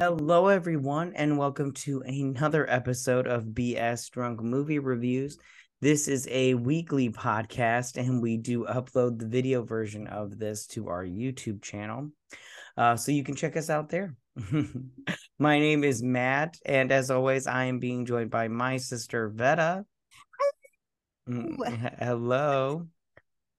[0.00, 5.38] Hello, everyone, and welcome to another episode of BS Drunk Movie Reviews.
[5.80, 10.88] This is a weekly podcast, and we do upload the video version of this to
[10.88, 12.10] our YouTube channel.
[12.76, 14.16] Uh, so you can check us out there.
[15.38, 19.84] my name is Mat, and as always, I am being joined by my sister Vetta.
[21.30, 22.88] Mm, Hello.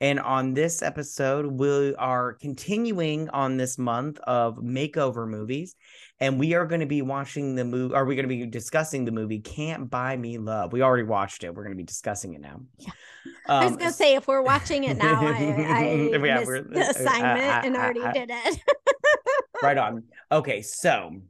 [0.01, 5.75] And on this episode, we are continuing on this month of makeover movies.
[6.21, 9.03] And we are going to be watching the movie, are we going to be discussing
[9.03, 10.71] the movie Can't Buy Me Love?
[10.71, 11.53] We already watched it.
[11.53, 12.61] We're going to be discussing it now.
[12.79, 12.91] Yeah.
[13.47, 16.69] Um, I was going to say, if we're watching it now, I, I yeah, missed
[16.69, 18.59] the uh, assignment uh, uh, and already uh, did it.
[19.61, 20.03] right on.
[20.31, 20.61] Okay.
[20.61, 21.21] So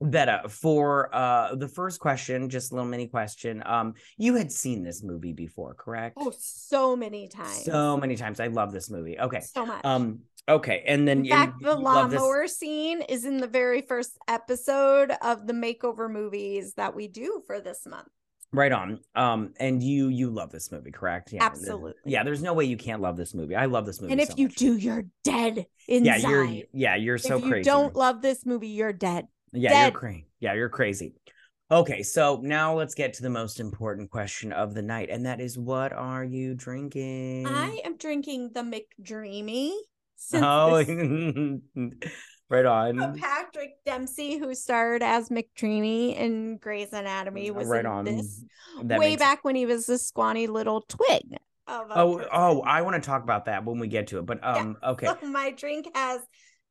[0.00, 3.62] Vetta, for uh the first question, just a little mini question.
[3.64, 6.16] Um, you had seen this movie before, correct?
[6.18, 7.64] Oh, so many times.
[7.64, 8.40] So many times.
[8.40, 9.18] I love this movie.
[9.18, 9.40] Okay.
[9.40, 9.84] So much.
[9.84, 10.82] Um, okay.
[10.86, 15.46] And then in fact, you, the lawnmower scene is in the very first episode of
[15.46, 18.08] the makeover movies that we do for this month.
[18.52, 19.00] Right on.
[19.16, 21.32] Um, and you you love this movie, correct?
[21.32, 21.44] Yeah.
[21.44, 21.94] Absolutely.
[22.04, 23.56] Yeah, there's no way you can't love this movie.
[23.56, 24.12] I love this movie.
[24.12, 24.56] And if so you much.
[24.56, 26.20] do, you're dead inside.
[26.20, 27.64] Yeah, you're yeah, you're so if you crazy.
[27.64, 29.26] don't love this movie, you're dead.
[29.52, 29.92] Yeah, Dead.
[29.92, 30.26] you're crazy.
[30.40, 31.14] Yeah, you're crazy.
[31.70, 35.40] Okay, so now let's get to the most important question of the night, and that
[35.40, 37.46] is, what are you drinking?
[37.46, 39.72] I am drinking the McDreamy.
[40.16, 41.60] Since oh, this-
[42.50, 43.18] right on.
[43.18, 48.04] Patrick Dempsey, who starred as McDreamy in Grey's Anatomy, was right on.
[48.04, 48.44] this
[48.84, 51.36] That way back when he was a squawny little twig.
[51.66, 52.30] Of Oh, person.
[52.32, 54.26] oh, I want to talk about that when we get to it.
[54.26, 55.08] But um, okay.
[55.26, 56.20] My drink has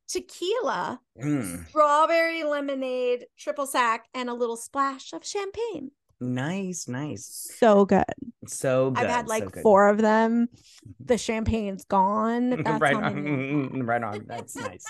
[0.08, 5.92] tequila, Mm, strawberry lemonade, triple sec, and a little splash of champagne.
[6.24, 7.52] Nice, nice.
[7.58, 8.04] So good.
[8.48, 9.04] So good.
[9.04, 9.62] I've had like good.
[9.64, 10.48] four of them.
[11.06, 12.50] The champagne's gone.
[12.64, 13.84] That's right how many I've on.
[13.86, 14.26] right on.
[14.26, 14.86] That's nice.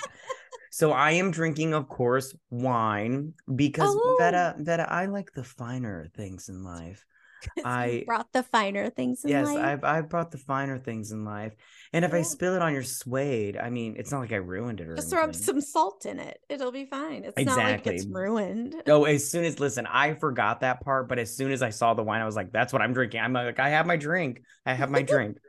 [0.72, 4.16] So I am drinking, of course, wine because Oh.
[4.20, 7.06] Vetta, Vetta, I like the finer things in life.
[7.66, 9.58] I- brought the finer things in yes, life.
[9.64, 11.54] I've I've brought the finer things in life.
[11.96, 14.82] And if I spill it on your suede, I mean, it's not like I ruined
[14.82, 15.34] it or Just anything.
[15.34, 16.40] some salt in it.
[16.50, 17.24] It'll be fine.
[17.24, 18.76] It's not like it's ruined.
[18.88, 21.94] Oh, as soon as listen, I forgot that part, but as soon as I saw
[21.94, 24.42] the wine, I was like, "That's what I'm drinking." I'm like, "I have my drink.
[24.66, 25.38] I have my drink."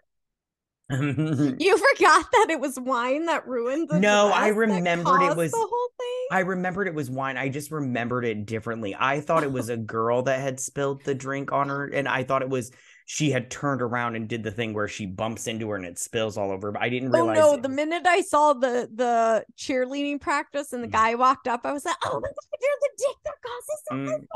[0.90, 5.56] You forgot that it was wine that ruined the No, I remembered it was- the
[5.56, 6.13] whole thing.
[6.30, 7.36] I remembered it was wine.
[7.36, 8.96] I just remembered it differently.
[8.98, 12.22] I thought it was a girl that had spilled the drink on her, and I
[12.24, 12.72] thought it was
[13.06, 15.98] she had turned around and did the thing where she bumps into her and it
[15.98, 16.72] spills all over.
[16.72, 17.52] But I didn't Oh no!
[17.54, 20.92] it The minute I saw the the cheerleading practice and the Mm.
[20.92, 24.08] guy walked up, I was like, "Oh my god, you're the dick that causes Mm.
[24.08, 24.28] everything."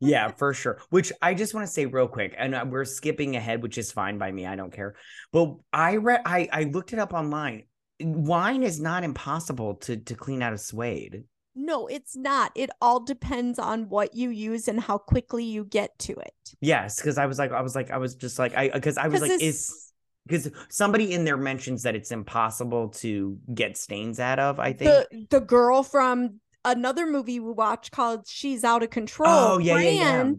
[0.00, 0.80] yeah, for sure.
[0.90, 3.92] Which I just want to say real quick, and uh, we're skipping ahead, which is
[3.92, 4.46] fine by me.
[4.46, 4.94] I don't care.
[5.32, 7.64] But I read, I I looked it up online.
[8.00, 11.24] Wine is not impossible to to clean out of suede.
[11.60, 12.52] No, it's not.
[12.54, 16.54] It all depends on what you use and how quickly you get to it.
[16.60, 19.08] Yes, because I was like, I was like, I was just like, I because I
[19.08, 19.92] was like, is
[20.28, 24.60] because somebody in there mentions that it's impossible to get stains out of.
[24.60, 24.90] I think.
[24.90, 29.78] The the girl from another movie we watched called "She's Out of Control." oh yeah,
[29.80, 30.32] yeah, yeah.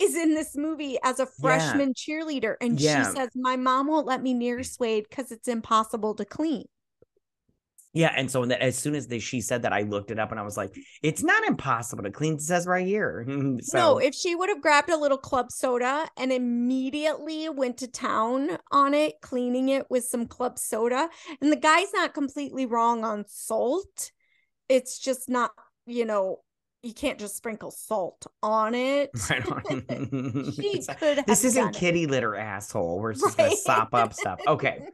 [0.00, 3.04] Is in this movie as a freshman cheerleader, and Yeah.
[3.04, 4.66] she says, "My mom won't let me near mm.
[4.66, 6.66] Suede because it's impossible to clean."
[7.94, 10.38] Yeah, and so as soon as they, she said that, I looked it up and
[10.38, 12.34] I was like, it's not impossible to clean.
[12.34, 13.24] It says right here.
[13.62, 17.88] so no, if she would have grabbed a little club soda and immediately went to
[17.88, 21.08] town on it, cleaning it with some club soda,
[21.40, 24.12] and the guy's not completely wrong on salt.
[24.68, 25.52] It's just not,
[25.86, 26.40] you know,
[26.82, 29.10] you can't just sprinkle salt on it.
[29.30, 30.52] right on.
[30.54, 31.76] She could this isn't done it.
[31.76, 33.00] kitty litter asshole.
[33.00, 34.40] We're just gonna sop up stuff.
[34.46, 34.86] Okay.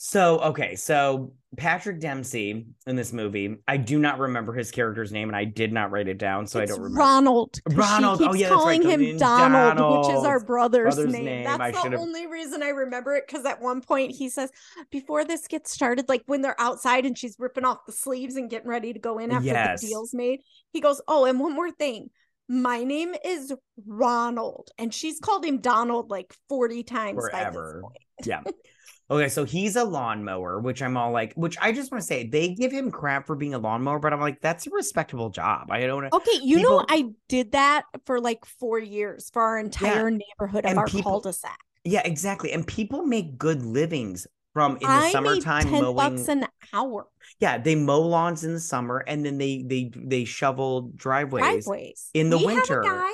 [0.00, 5.28] So okay, so Patrick Dempsey in this movie, I do not remember his character's name,
[5.28, 7.00] and I did not write it down, so It's I don't remember.
[7.00, 7.58] Ronald.
[7.72, 8.18] Ronald.
[8.20, 11.12] She Oh, keeps yeah, that's right, calling him Colleen Donald, which is our brother's, Brother's
[11.12, 11.24] name.
[11.24, 11.44] name.
[11.44, 13.24] That's I the should've- only reason I remember it.
[13.26, 14.52] Because at one point he says,
[14.92, 18.48] "Before this gets started, like when they're outside and she's ripping off the sleeves and
[18.48, 19.80] getting ready to go in after Yes.
[19.80, 20.42] the deal's made,"
[20.72, 22.10] he goes, "Oh, and one more thing."
[22.48, 23.52] My name is
[23.84, 27.82] Ronald, and she's called him Donald like 40 times Forever.
[27.82, 28.46] by this point.
[28.46, 28.52] Yeah.
[29.10, 32.26] Okay, so he's a lawnmower, which I'm all like, which I just want to say
[32.26, 35.68] they give him crap for being a lawnmower, but I'm like, that's a respectable job.
[35.70, 36.12] I don't.
[36.12, 40.70] Okay, you know, I did that for like four years for our entire neighborhood of
[40.70, 41.58] and our people- cul-de-sac.
[41.84, 42.52] Yeah, exactly.
[42.52, 45.96] And people make good livings from in the I made summertime 10 mowing.
[45.96, 47.06] bucks an hour.
[47.40, 51.64] yeah, they mow lawns in the summer and then they they they shovel driveways.
[51.64, 52.82] driveways in the We have a winter.
[52.82, 53.12] guy.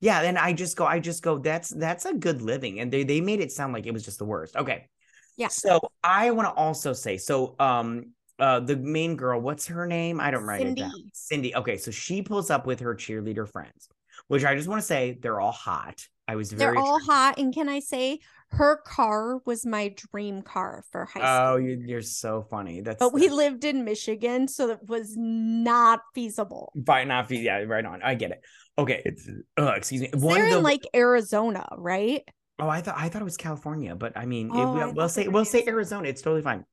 [0.00, 2.80] Yeah, and I just go, I just go, that's that's a good living.
[2.80, 4.56] And they they made it sound like it was just the worst.
[4.56, 4.88] Okay.
[5.36, 5.48] Yeah.
[5.48, 10.20] So I want to also say, so um uh the main girl, what's her name?
[10.20, 10.90] I don't write it down.
[10.90, 11.10] Cindy.
[11.12, 11.56] Cindy.
[11.56, 13.88] Okay, so she pulls up with her cheerleader friends,
[14.28, 16.06] which I just want to say they're all hot.
[16.28, 17.38] I was very They're all hot.
[17.38, 18.20] And can I say
[18.50, 21.54] her car was my dream car for high school?
[21.54, 22.80] Oh, you, you're so funny.
[22.80, 26.72] That's but we lived in Michigan, so it was not feasible.
[26.86, 28.02] Fine, not feasible, yeah, right on.
[28.02, 28.40] I get it.
[28.78, 29.28] Okay, it's
[29.58, 30.10] uh, excuse me.
[30.14, 32.22] One They're of the in like Arizona, right?
[32.58, 35.08] Oh, I thought I thought it was California, but I mean, it- Oh, I we'll,
[35.08, 36.08] say we'll say Arizona.
[36.08, 36.64] It's totally fine.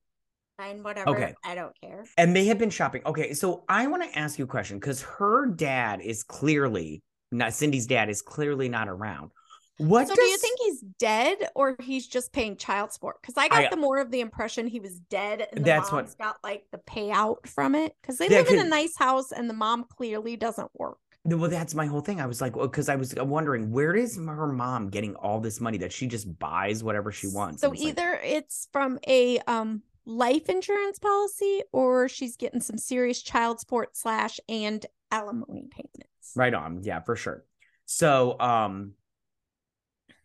[0.58, 1.10] Fine, whatever.
[1.10, 1.34] Okay.
[1.44, 2.04] I don't care.
[2.18, 3.02] And they have been shopping.
[3.06, 7.54] Okay, so I want to ask you a question because her dad is clearly not
[7.54, 9.30] Cindy's dad is clearly not around.
[9.78, 13.16] What so does, do you think he's dead or he's just paying child support?
[13.22, 15.90] Because I got I- the more of the impression he was dead and the That's
[15.90, 17.94] what- mom's got like the payout from it.
[18.02, 20.98] Because they Yeah, live in a nice house and the mom clearly doesn't work.
[21.24, 22.20] Well, that's my whole thing.
[22.20, 25.78] I was like, because I was wondering where is her mom getting all this money
[25.78, 27.60] that she just buys whatever she wants.
[27.60, 32.78] So it's like, either it's from a um life insurance policy or she's getting some
[32.78, 36.32] serious child support slash and alimony payments.
[36.34, 37.44] right on, yeah, for sure.
[37.84, 38.92] So, um,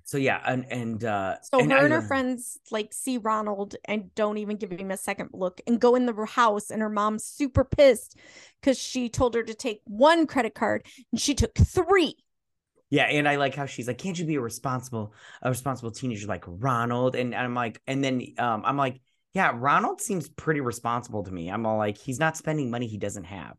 [0.05, 3.75] so yeah, and and uh, So and her I- and her friends like see Ronald
[3.85, 6.89] and don't even give him a second look and go in the house and her
[6.89, 8.17] mom's super pissed
[8.59, 12.15] because she told her to take one credit card and she took three.
[12.89, 16.27] Yeah, and I like how she's like, "Can't you be a responsible, a responsible teenager
[16.27, 19.01] like Ronald?" And I'm like, and then um, I'm like,
[19.33, 22.97] "Yeah, Ronald seems pretty responsible to me." I'm all like, "He's not spending money he
[22.97, 23.57] doesn't have."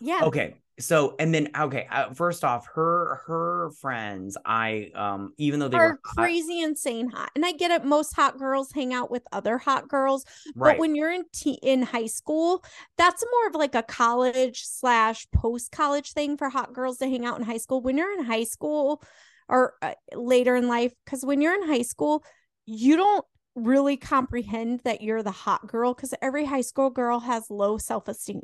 [0.00, 0.26] Yeah.
[0.26, 5.68] Okay, so and then okay, uh, first off, her her friends, I um, even though
[5.68, 7.30] they Are crazy insane hot.
[7.34, 10.24] And I get it, most hot girls hang out with other hot girls.
[10.56, 12.64] right, But when you're in te- in high school,
[12.96, 17.24] that's more of like a college slash post college thing for hot girls to hang
[17.24, 17.80] out in high school.
[17.82, 19.02] When you're in high school
[19.48, 22.24] or uh, later in life, because when you're in high school,
[22.66, 23.24] you don't
[23.54, 28.08] really comprehend that you're the hot girl because every high school girl has low self
[28.08, 28.42] esteem.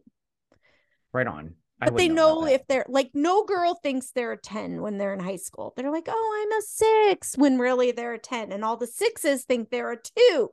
[1.13, 1.55] right on.
[1.79, 5.13] But they wouldn't know if they're like, no girl thinks they're a 10 when they're
[5.13, 5.75] in high school.
[5.77, 8.51] They're like, oh, I'm a six when really they're a 10.
[8.51, 10.53] And all the sixes think they're a two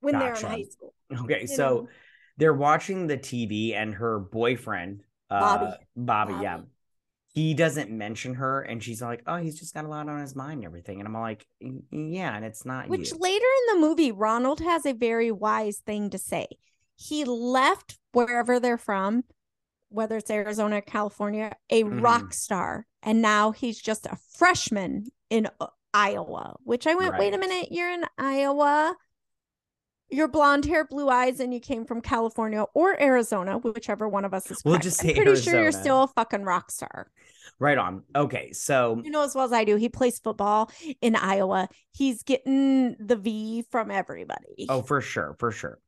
[0.00, 0.94] when they're in high school.
[1.12, 1.88] Okay, you so know.
[2.38, 5.76] they're watching the TV, and her boyfriend, uh, Bobby.
[5.96, 6.60] Bobby, yeah,
[7.32, 10.34] he doesn't mention her, and she's like, "Oh, he's just got a lot on his
[10.34, 13.18] mind, and everything." And I'm like, "Yeah," and it's not Which you.
[13.18, 16.46] later in the movie, Ronald has a very wise thing to say.
[16.96, 19.24] He left wherever they're from,
[19.90, 22.02] whether it's Arizona or California, a Mhm.
[22.02, 22.86] rock star.
[23.02, 27.68] And now he's just a freshman in uh, Iowa, which I went, wait a minute,
[27.70, 28.96] you're in Iowa.
[30.12, 34.34] You're blonde hair, blue eyes, and you came from California or Arizona, whichever one of
[34.34, 34.60] us is.
[34.64, 34.84] We'll correct.
[34.84, 37.10] just I'm say pretty sure you're still a fucking rock star.
[37.60, 38.02] Right on.
[38.16, 39.76] Okay, so You know as well as I do.
[39.76, 40.70] He plays football
[41.00, 41.68] in Iowa.
[41.92, 44.66] He's getting the V from everybody.
[44.68, 45.78] oh, for sure, for sure.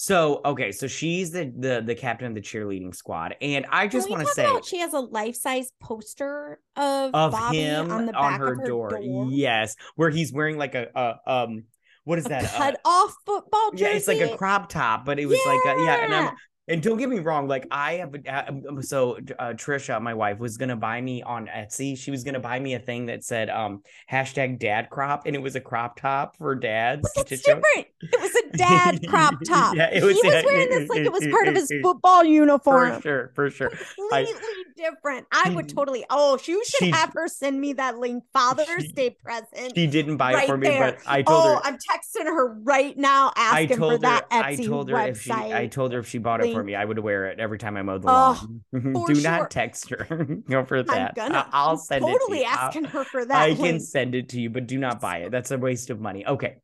[0.00, 4.08] So okay, so she's the the the captain of the cheerleading squad, and I just
[4.08, 8.06] want to say about she has a life size poster of, of Bobby him on
[8.06, 8.90] the back her, of her door.
[8.90, 9.26] door.
[9.28, 11.64] yes, where he's wearing like a, a um,
[12.04, 12.44] what is A that?
[12.44, 13.84] Uh, cut off football jersey.
[13.86, 16.30] Yeah, it's like a crop top, but it was like a, yeah, and I'm Yeah.
[16.68, 20.56] And don't get me wrong, like I have uh, so uh, Trisha, my wife, was
[20.56, 21.96] gonna buy me on Etsy.
[21.96, 25.42] She was gonna buy me a thing that said um hashtag dad crop, and it
[25.42, 27.10] was a crop top for dads.
[27.12, 27.86] To that's show- different.
[28.00, 29.74] It was a dad crop top.
[29.76, 32.94] Yeah, it he was- was wearing this like it was part of his football uniform.
[32.96, 33.70] For sure, for sure.
[33.70, 34.32] Completely
[34.76, 35.26] different.
[35.32, 36.04] I would totally.
[36.10, 38.24] Oh, you should she- have her send me that link.
[38.32, 39.74] Father's She- Day present.
[39.74, 40.92] She didn't buy it for me, there.
[40.92, 41.60] but I told oh, her.
[41.64, 43.98] I'm texting her right now, I asking told for her.
[43.98, 45.08] that I told her website.
[45.10, 45.32] if she.
[45.32, 47.76] I told her if she bought it for me, I would wear it every time
[47.76, 48.62] I mowed the Oh, lawn.
[48.94, 49.30] for Do sure.
[49.30, 50.06] not text her.
[50.48, 51.14] Go for I'm that.
[51.18, 52.06] I- I'll I'm send it.
[52.08, 52.44] to totally you.
[52.46, 53.36] I'll- asking her for that.
[53.42, 55.30] I can send it to you, but do not buy it.
[55.30, 56.26] That's a waste of money.
[56.26, 56.56] Okay.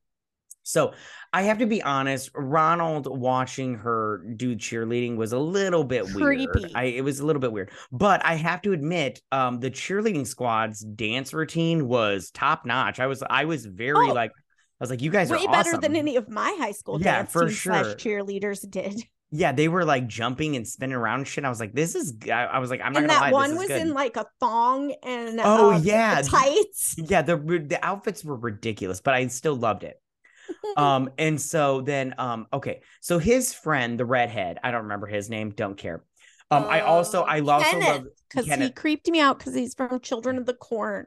[0.66, 0.94] So
[1.30, 6.48] I have to be honest, Ronald watching her do cheerleading was a little bit weird.
[6.74, 7.70] I it was a little bit weird.
[7.92, 12.98] But I have to admit, um, the cheerleading squad's dance routine was top notch.
[12.98, 14.14] I was I was very Oh.
[14.14, 15.80] like I was like, you guys way are better awesome.
[15.82, 17.74] than any of my high school Yeah, dance for sure.
[17.96, 19.02] cheerleaders did.
[19.36, 21.44] Yeah, they were like jumping and spinning around and shit.
[21.44, 23.56] I was like, this is I, I was like, I'm not and that lie, one
[23.56, 23.80] was good.
[23.80, 26.22] in like a thong and Oh, um, yeah.
[26.22, 26.94] tights.
[26.98, 30.00] yeah, the the outfits were ridiculous, but I still loved it.
[30.76, 35.30] um and so then um okay so his friend the redhead i don't remember his
[35.30, 36.04] name don't care
[36.50, 39.74] um i also Uh, i also Kenneth, love because he creeped me out because he's
[39.74, 41.06] from Children of the Corn.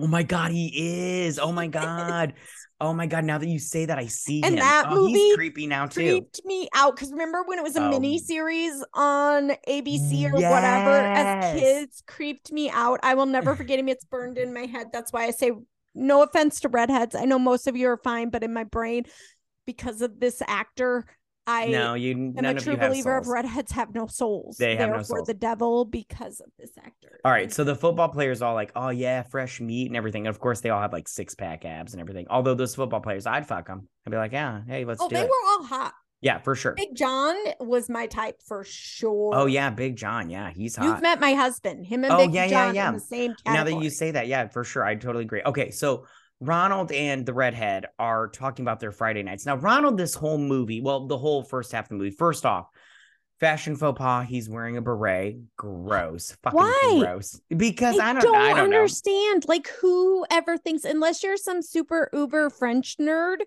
[0.00, 0.72] Oh my god he
[1.24, 2.34] is oh my god
[2.80, 5.14] oh my god now that you say that i see And him that oh, he's
[5.14, 7.90] movie creepy now too Creeped me out because remember when it was a Oh.
[7.90, 13.00] mini series on ABC or whatever as kids creeped me out.
[13.02, 13.88] I will never forget him.
[13.88, 14.88] It's burned in my head.
[14.92, 15.52] That's why I say
[15.94, 17.14] no offense to redheads.
[17.14, 19.04] I know most of you are fine, but in my brain,
[19.66, 21.04] because of this actor,
[21.46, 24.06] I no, you am none a of true you have believer of redheads have no
[24.06, 24.56] souls.
[24.58, 25.26] They have no souls.
[25.26, 27.20] the devil because of this actor.
[27.24, 30.26] All right, so the football players all like, oh yeah, fresh meat and everything.
[30.26, 32.26] And of course, they all have like six pack abs and everything.
[32.30, 33.88] Although those football players, I'd fuck them.
[34.06, 35.28] I'd be like, yeah, hey, let's oh, do they it.
[35.28, 35.94] were all hot.
[36.20, 36.74] yeah, for sure.
[36.74, 39.30] Big John was my type for oh, sure.
[39.34, 40.30] Oh yeah, Big John.
[40.30, 40.84] Yeah, he's hot.
[40.84, 41.86] You've met my husband.
[41.86, 42.88] Him and Oh, Big yeah, yeah, John yeah.
[42.88, 45.42] in the same now that you say that, yeah, for sure, I totally agree.
[45.44, 46.06] Okay, so
[46.40, 49.44] Ronald and the redhead are talking about their Friday nights.
[49.44, 52.10] Now, Ronald, this whole movie, well, the whole first half of the movie.
[52.10, 52.68] First off,
[53.38, 54.26] fashion faux pas.
[54.26, 55.36] He's wearing a beret.
[55.56, 56.36] Gross.
[56.42, 56.96] Fucking Why?
[57.00, 57.40] gross.
[57.54, 58.76] Because I, I don't, don't, I don't know.
[58.78, 59.44] understand.
[59.48, 63.38] Like, whoever thinks, unless you're some super uber French nerd.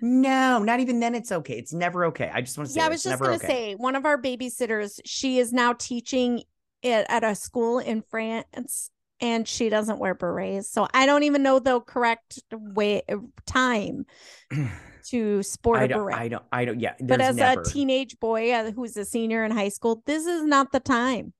[0.00, 1.14] No, not even then.
[1.14, 1.54] It's okay.
[1.54, 2.28] It's never okay.
[2.34, 3.46] I just want to say Yeah, I was just gonna okay.
[3.46, 4.98] say one of our babysitters.
[5.04, 6.42] She is now teaching
[6.82, 8.90] it at a school in France,
[9.22, 10.70] and she doesn't wear berets.
[10.70, 13.02] So I don't even know the correct way
[13.46, 14.04] time
[15.06, 16.16] to sport I a beret.
[16.16, 16.44] I don't.
[16.52, 16.80] I don't.
[16.80, 16.94] Yeah.
[17.00, 17.60] but as never.
[17.60, 21.32] a teenage boy uh, who's a senior in high school, this is not the time.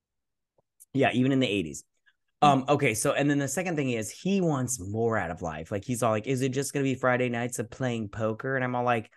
[0.94, 1.82] Yeah, even in the 80s.
[2.42, 2.46] Mm.
[2.46, 5.72] Um, okay, so and then the second thing is he wants more out of life.
[5.72, 8.54] Like he's all like, is it just gonna be Friday nights of playing poker?
[8.54, 9.10] And I'm all like,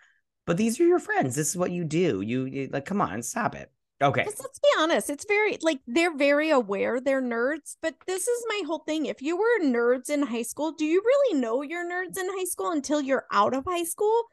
[0.45, 1.35] but these are your friends.
[1.35, 2.21] This is what you do.
[2.21, 3.71] You, you like, come on, stop it.
[4.01, 4.25] Okay.
[4.25, 8.61] Let's be honest, it's very like they're very aware they're nerds, but this is my
[8.65, 9.05] whole thing.
[9.05, 12.43] If you were nerds in high school, do you really know you're nerds in high
[12.43, 14.23] school until you're out of high school?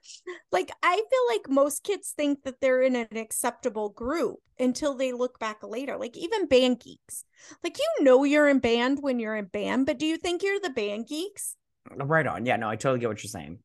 [0.50, 5.12] Like, I feel like most kids think that they're in an acceptable group until they
[5.12, 5.96] look back later.
[5.96, 7.24] Like, even band geeks,
[7.62, 10.60] like, you know, you're in band when you're in band, but do you think you're
[10.60, 11.54] the band geeks?
[11.88, 12.46] Right on.
[12.46, 13.60] Yeah, no, I totally get what you're saying.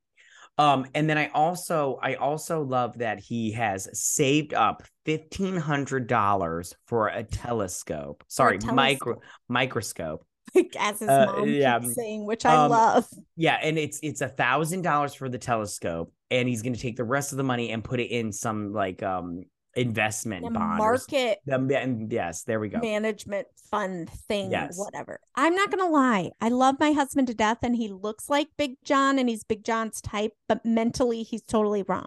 [0.58, 6.08] Um, and then I also I also love that he has saved up fifteen hundred
[6.08, 8.24] dollars for a telescope.
[8.28, 9.24] Sorry, micro telescope.
[9.48, 10.26] microscope.
[10.56, 13.06] Like, as his Uh, mom yeah, keeps saying, which I um, love.
[13.36, 17.04] Yeah, and it's it's a thousand dollars for the telescope, and he's gonna take the
[17.04, 19.44] rest of the money and put it in some like um
[19.78, 20.78] investment The bond.
[20.78, 22.80] market and yes, there we go.
[22.80, 24.78] management fund thing, Yes.
[24.78, 25.20] whatever.
[25.36, 26.32] I'm not gonna lie.
[26.40, 29.64] I love my husband to death, and he looks like Big John, and he's Big
[29.66, 32.06] John's type, but mentally he's totally wrong.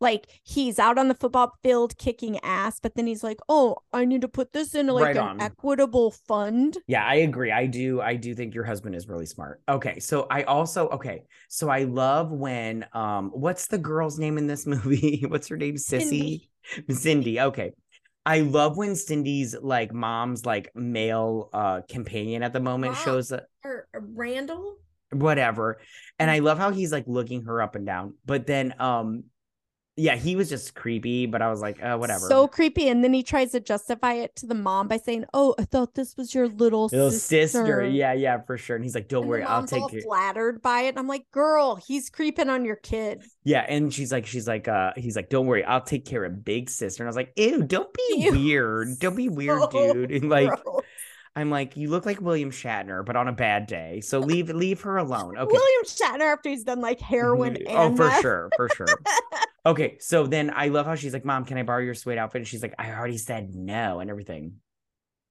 [0.00, 4.04] Like he's out on the football field kicking ass, but then he's like, "Oh, I
[4.04, 7.50] need to put this into like Right an equitable fund." Yeah, I agree.
[7.52, 8.00] I do.
[8.00, 9.62] I do think your husband is really smart.
[9.68, 11.24] Okay, so I also okay.
[11.48, 15.24] So I love when um, what's the girl's name in this movie?
[15.28, 15.74] what's her name?
[15.74, 16.48] Sissy,
[16.90, 17.40] Cindy.
[17.40, 17.72] Okay,
[18.26, 22.98] I love when Cindy's like mom's like male uh companion at the moment Wow.
[23.04, 23.44] shows up.
[23.64, 24.76] Or or Randall.
[25.12, 25.80] whatever.
[26.18, 28.14] And I love how he's like looking her up and down.
[28.24, 29.24] But then um
[29.96, 32.26] yeah, he was just creepy, but I was like, uh, whatever.
[32.26, 32.88] So creepy.
[32.88, 35.94] And then he tries to justify it to the mom by saying, Oh, I thought
[35.94, 37.46] this was your little, little sister.
[37.64, 37.84] sister.
[37.86, 38.74] Yeah, yeah, for sure.
[38.76, 40.02] And he's like, Don't And worry, I'll take." mom's take all it.
[40.02, 40.88] flattered by it.
[40.88, 43.22] And I'm like, girl, he's creeping on your kid.
[43.44, 46.44] Yeah, and she's like, she's like, uh, he's like, Don't worry, I'll take care of
[46.44, 47.02] big sister.
[47.02, 48.98] And I was like, Ew, don't be Ew, weird.
[48.98, 50.10] Don't be weird, so dude.
[50.10, 50.82] And like Gross.
[51.36, 54.00] I'm like, you look like William Shatner, but on a bad day.
[54.00, 55.36] So leave leave her alone.
[55.36, 55.52] Okay.
[55.52, 57.76] William Shatner after he's done like heroin mm-hmm.
[57.76, 58.20] oh, and oh, for meth.
[58.20, 58.86] sure, for sure.
[59.66, 62.40] Okay, so then I love how she's like, "Mom, can I borrow your suede outfit?"
[62.40, 64.56] And she's like, "I already said no," and everything.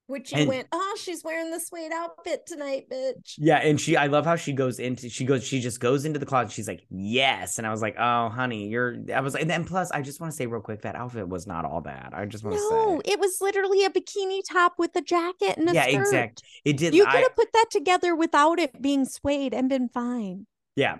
[0.07, 3.35] Which you And- went, oh, she's wearing the suede outfit tonight, bitch.
[3.37, 6.19] Yeah, and she, I love how she goes into, she goes, she just goes into
[6.19, 6.51] the closet.
[6.51, 9.63] She's like, "Yes," and I was like, "Oh, honey, you're." I was, like, and then
[9.63, 12.09] plus, I just want to say real quick, that outfit was not all bad.
[12.13, 15.01] I just want to say No, say, it was literally a bikini top with a
[15.01, 16.01] jacket and a yeah, skirt.
[16.01, 16.43] exact.
[16.65, 16.93] It did.
[16.93, 20.47] You could have put that together without it being suede and been fine.
[20.75, 20.97] yeah,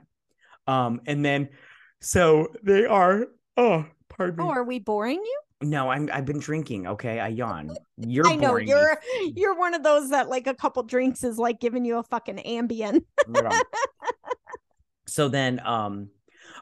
[0.66, 1.50] um, and then
[2.00, 3.28] so they are.
[3.58, 4.44] Oh, pardon me.
[4.46, 5.40] Oh, are we boring you?
[5.64, 6.10] No, I'm.
[6.12, 6.88] I've been drinking.
[6.88, 7.76] Okay, I yawn.
[7.98, 8.28] You're.
[8.28, 9.00] I know boring you're
[9.36, 12.38] you're one of those that like a couple drinks is like giving you a fucking
[12.38, 13.04] Ambien.
[13.28, 13.64] Right
[15.14, 16.10] so then um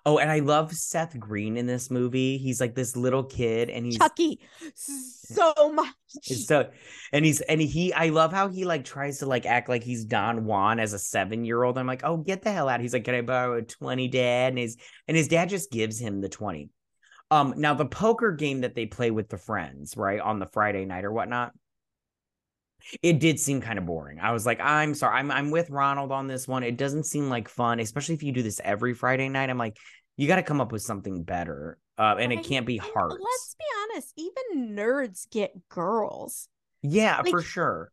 [0.05, 3.85] oh and i love seth green in this movie he's like this little kid and
[3.85, 4.41] he's Chucky,
[4.75, 5.87] so much.
[6.23, 6.69] so
[7.13, 10.03] and he's and he i love how he like tries to like act like he's
[10.03, 12.93] don juan as a seven year old i'm like oh get the hell out he's
[12.93, 14.75] like can i borrow a 20 dad and his
[15.07, 16.69] and his dad just gives him the 20
[17.31, 20.85] um now the poker game that they play with the friends right on the friday
[20.85, 21.51] night or whatnot
[23.01, 24.19] it did seem kind of boring.
[24.19, 26.63] I was like, I'm sorry, I'm I'm with Ronald on this one.
[26.63, 29.49] It doesn't seem like fun, especially if you do this every Friday night.
[29.49, 29.77] I'm like,
[30.17, 33.11] you got to come up with something better, uh, and it can't be hard.
[33.11, 36.47] Let's be honest, even nerds get girls.
[36.81, 37.91] Yeah, like- for sure.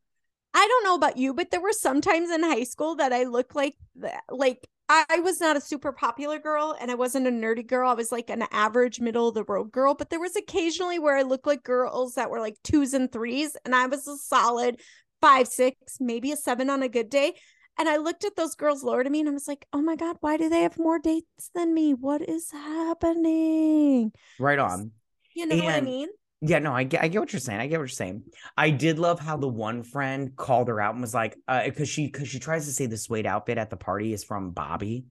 [0.54, 3.24] I don't know about you, but there were some times in high school that I
[3.24, 4.22] looked like that.
[4.30, 7.90] Like I was not a super popular girl and I wasn't a nerdy girl.
[7.90, 11.14] I was like an average middle of the road girl, but there was occasionally where
[11.14, 14.80] I looked like girls that were like twos and threes, and I was a solid
[15.20, 17.34] five, six, maybe a seven on a good day.
[17.78, 19.94] And I looked at those girls lower to me and I was like, oh my
[19.94, 21.92] God, why do they have more dates than me?
[21.92, 24.12] What is happening?
[24.38, 24.92] Right on.
[25.34, 26.08] You know what I mean?
[26.40, 27.58] Yeah, no, I get, I get what you're saying.
[27.58, 28.22] I get what you're saying.
[28.56, 31.88] I did love how the one friend called her out and was like, uh, because
[31.88, 35.04] she because she tries to say the suede outfit at the party is from Bobby,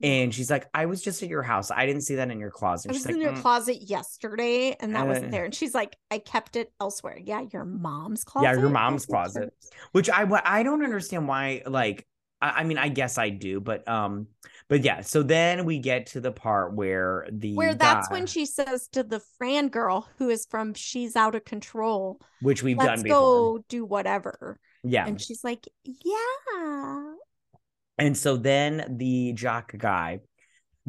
[0.00, 1.72] and she's like, I was just at your house.
[1.72, 2.90] I didn't see that in your closet.
[2.90, 5.44] I was in like, your "Mm." closet yesterday and that Uh, wasn't there.
[5.44, 7.18] And she's like, I kept it elsewhere.
[7.20, 8.46] Yeah, your mom's closet.
[8.46, 9.52] Yeah, your mom's closet.
[9.90, 11.62] which I I don't understand why.
[11.66, 12.06] Like,
[12.40, 14.26] I, I mean, I guess I do, but um,
[14.68, 15.00] but yeah.
[15.02, 18.88] So then we get to the part where the Where that's guy- when she says
[18.92, 23.02] to the Fran girl who is from She's Out of Control, which we've let's done
[23.02, 23.18] before.
[23.58, 24.58] go do whatever.
[24.82, 27.12] Yeah, And she's like, Yeah.
[27.98, 30.20] And so then the jock guy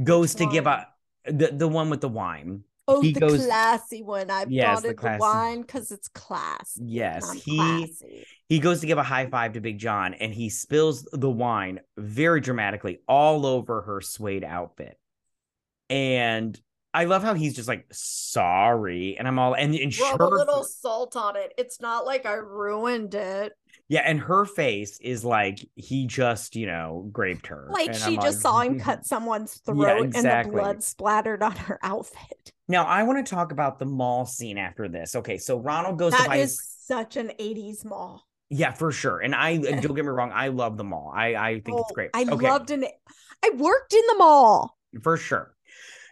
[0.01, 2.63] goes to give up the, the one with the wine.
[2.87, 4.29] Oh, He the goes- classy one.
[4.29, 6.77] I Yes, bought the wine because it's class.
[6.81, 8.25] Yes, he- classy.
[8.49, 11.79] He goes to give a high five to Big John and he spills the wine
[11.97, 14.99] very dramatically all over her suede outfit.
[15.89, 16.59] And
[16.93, 20.29] I love how he's just like sorry and I'm all and, and Rub her a
[20.29, 21.53] little salt on it.
[21.57, 23.53] It's not like I ruined it.
[23.91, 28.15] Yeah and her face is like he just you know raped her Like And she
[28.15, 32.51] I'm just saw him cut someone's throat and the blood splattered on her outfit.
[32.67, 36.13] now I want to talk about the mall scene after this okay so Ronald goes
[36.13, 38.25] to That buy is his such an 80s mall.
[38.49, 39.19] Yeah, for sure.
[39.19, 41.13] And I and don't get me wrong, I love the mall.
[41.15, 42.09] I I think it's Oh, great.
[42.13, 42.85] I okay, loved an
[43.43, 44.77] I worked in the mall.
[45.03, 45.55] for sure.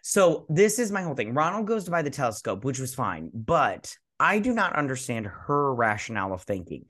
[0.04, 1.34] So this is my whole thing.
[1.34, 5.74] Ronald goes to buy the telescope, which was fine, but I do not understand her
[5.74, 6.86] rationale of thinking.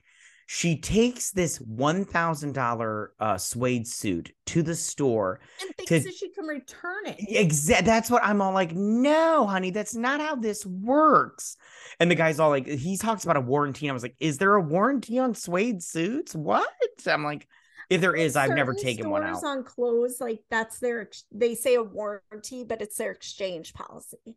[0.51, 5.41] She takes this one thousand dollar uh, suede suit to the store.
[5.61, 7.17] And thinks To- that she can return it.
[7.19, 7.85] Exactly.
[7.85, 8.73] That's what I'm all like.
[8.73, 11.55] No, honey, that's not how this works.
[11.99, 13.85] And the guy's all like, he talks about a warranty.
[13.85, 16.33] And I was like, is there a warranty on suede suits?
[16.33, 16.67] What?
[17.05, 17.47] I'm like,
[17.91, 19.43] if there is, I've never taken one out.
[19.43, 24.35] on clothes, like that's their they say a warranty, but it's their exchange policy.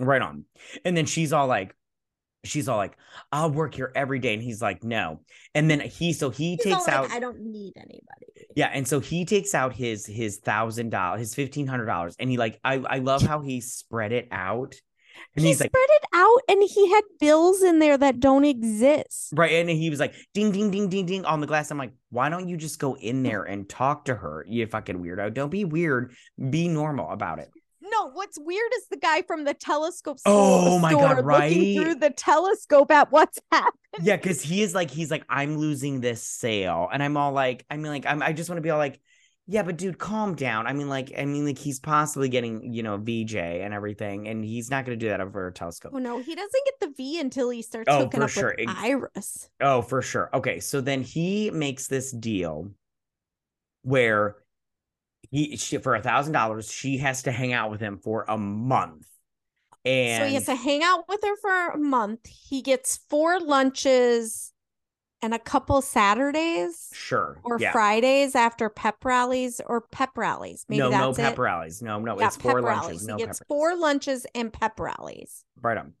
[0.00, 0.46] Right on.
[0.84, 1.76] And then she's all like,
[2.44, 2.96] she's all like,
[3.32, 4.34] I'll work here every day.
[4.34, 5.20] And he's like, no.
[5.54, 8.46] And then he, so he He's takes like, out, I don't need anybody.
[8.54, 8.66] yeah.
[8.72, 12.14] And so he takes out his, his thousand dollars, his $1,500.
[12.18, 14.74] And he like, I, I love how he spread it out.
[15.36, 18.44] And he he's like, spread it out and he had bills in there that don't
[18.44, 19.28] exist.
[19.32, 19.52] right.
[19.52, 21.70] And he was like, ding, ding, ding, ding, ding on the glass.
[21.70, 24.44] I'm like, why don't you just go in there and talk to her?
[24.48, 25.32] You fucking weirdo.
[25.32, 26.14] Don't be weird.
[26.50, 27.48] Be normal about it.
[27.94, 31.72] No, what's weird is the guy from the telescope Oh store my God, looking right?
[31.72, 33.72] through the telescope at what's happening.
[34.02, 36.88] Yeah, because he is like, he's like, I'm losing this sale.
[36.92, 39.00] And I'm all like, I mean, like, I'm, I just want to be all like,
[39.46, 40.66] yeah, but dude, calm down.
[40.66, 44.42] I mean, like, I mean, like, he's possibly getting, you know, VJ and everything, and
[44.42, 45.92] he's not going to do that over a telescope.
[45.94, 48.54] Oh no, he doesn't get the V until he starts Oh, hooking for up sure.
[48.58, 49.50] with Iris.
[49.60, 50.30] Oh, for sure.
[50.32, 52.70] Okay, so then he makes this deal
[53.82, 54.36] where
[55.34, 58.38] he she, for a thousand dollars she has to hang out with him for a
[58.38, 59.08] month,
[59.84, 62.26] and so he has to hang out with her for a month.
[62.26, 64.52] He gets four lunches
[65.22, 70.66] and a couple Saturdays sure, or yeah, Fridays after pep rallies or pep rallies.
[70.68, 71.38] Maybe no, no that's pep it.
[71.38, 73.06] rallies, no, no, Yeah, it's four pep lunches, rallies.
[73.06, 75.44] no he pep gets four lunches and pep rallies.
[75.60, 75.94] right on.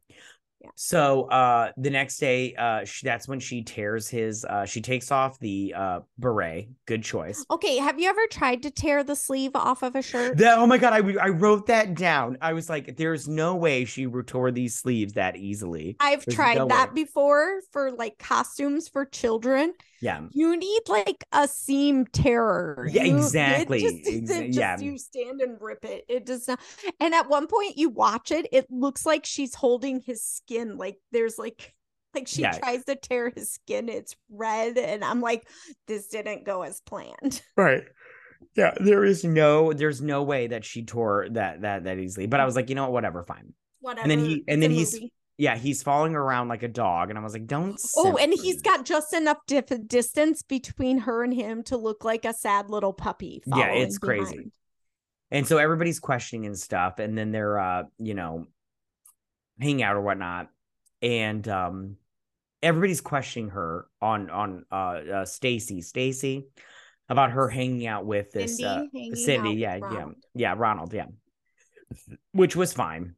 [0.64, 0.70] Yeah.
[0.76, 5.10] So uh the next day uh she, that's when she tears his uh she takes
[5.12, 9.52] off the uh beret good choice Okay, have you ever tried to tear the sleeve
[9.54, 10.38] off of a shirt?
[10.38, 13.84] that oh my god I, I wrote that down I was like there's no way
[13.84, 17.04] she tore these sleeves that easily I've There's tried no that way.
[17.04, 19.74] before for like costumes for children.
[20.00, 22.86] Yeah You need like a seam terror.
[22.90, 23.80] Yeah, You- it exactly.
[23.80, 24.78] just Exa- isn't just yeah.
[24.80, 26.04] you stand and rip it.
[26.08, 26.60] It does not.
[27.00, 28.46] And at one point, you watch it.
[28.52, 30.76] It looks like she's holding his skin.
[30.76, 31.74] Like there's like
[32.14, 32.52] like she Yeah.
[32.52, 33.88] tries to tear his skin.
[33.88, 35.48] It's red, and I'm like,
[35.88, 37.42] this didn't go as planned.
[37.56, 37.84] right
[38.56, 42.38] yeah there is no there's no way that she tore that that that easily but
[42.40, 44.02] I was like you know what whatever fine Whatever.
[44.02, 45.12] And then he- and it's a then he's movie.
[45.36, 48.62] Yeah he's following around like a dog and I was like don't Oh, and he's
[48.62, 52.92] got just enough dif- distance between her and him to look like a sad little
[52.92, 53.42] puppy.
[53.46, 54.50] Yeah, it's following crazy.
[55.30, 58.46] And so everybody's questioning and stuff, and then they're uh, you know,
[59.60, 60.48] hanging out or whatnot.
[61.02, 61.96] And um
[62.62, 66.46] everybody's questioning her on on uh, uh Stacy, Stacy,
[67.08, 71.06] about her hanging out with this Cindy uh Cindy, yeah, yeah, yeah, Ronald, yeah.
[72.32, 73.14] Which was fine.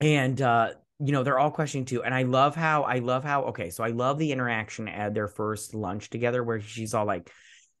[0.00, 0.70] And uh
[1.02, 2.02] you know, they're all questioning too.
[2.02, 5.28] And I love how I love how okay, so I love the interaction at their
[5.28, 7.30] first lunch together where she's all like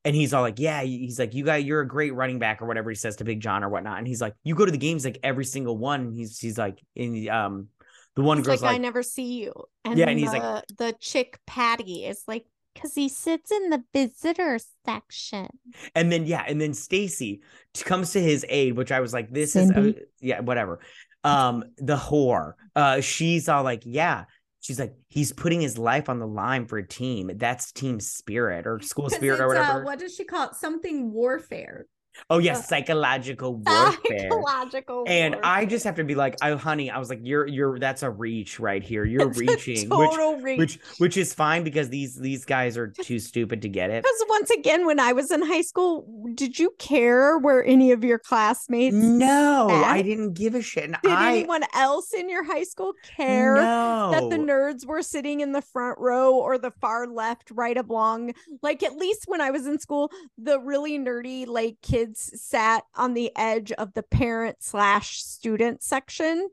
[0.04, 2.66] and he's all like, Yeah, he's like, You got you're a great running back or
[2.66, 3.98] whatever he says to Big John or whatnot.
[3.98, 6.00] And he's like, You go to the games like every single one.
[6.00, 7.68] And he's he's like in the, um
[8.16, 9.52] the one He's girl's like, like, I never see you.
[9.84, 13.50] And Yeah, then and he's the, like- the chick Patty is like, because he sits
[13.50, 15.48] in the visitor section.
[15.94, 17.42] and then yeah, and then Stacy
[17.84, 19.96] comes to his aid, which I was like, This is Cindy.
[19.98, 20.80] uh, yeah, whatever.
[21.24, 22.54] Um, the whore.
[22.74, 24.24] Uh, she's all like, yeah.
[24.60, 27.30] She's like, he's putting his life on the line for a team.
[27.36, 29.84] That's team spirit or school spirit or uh, whatever.
[29.84, 30.54] what does she call it?
[30.54, 31.86] Something warfare.
[32.28, 34.18] Oh uh, psychological warfare.
[34.30, 37.78] Psychological And I just have to be like, oh honey, I was like, you're you're
[37.78, 39.04] that's a reach right here.
[39.04, 40.58] You're It's reaching, which reach.
[40.58, 44.02] which which is fine because these these guys are too stupid to get it.
[44.02, 48.04] Because once again, when I was in high school, did you care where any of
[48.04, 48.94] your classmates?
[48.94, 50.84] No, I didn't give a shit.
[50.84, 54.10] And Did I anyone else in your high school care no.
[54.12, 58.32] that the nerds were sitting in the front row or the far left, right along?
[58.62, 63.14] Like at least when I was in school, the really nerdy like kids sat on
[63.14, 66.48] the edge of the parent slash student section.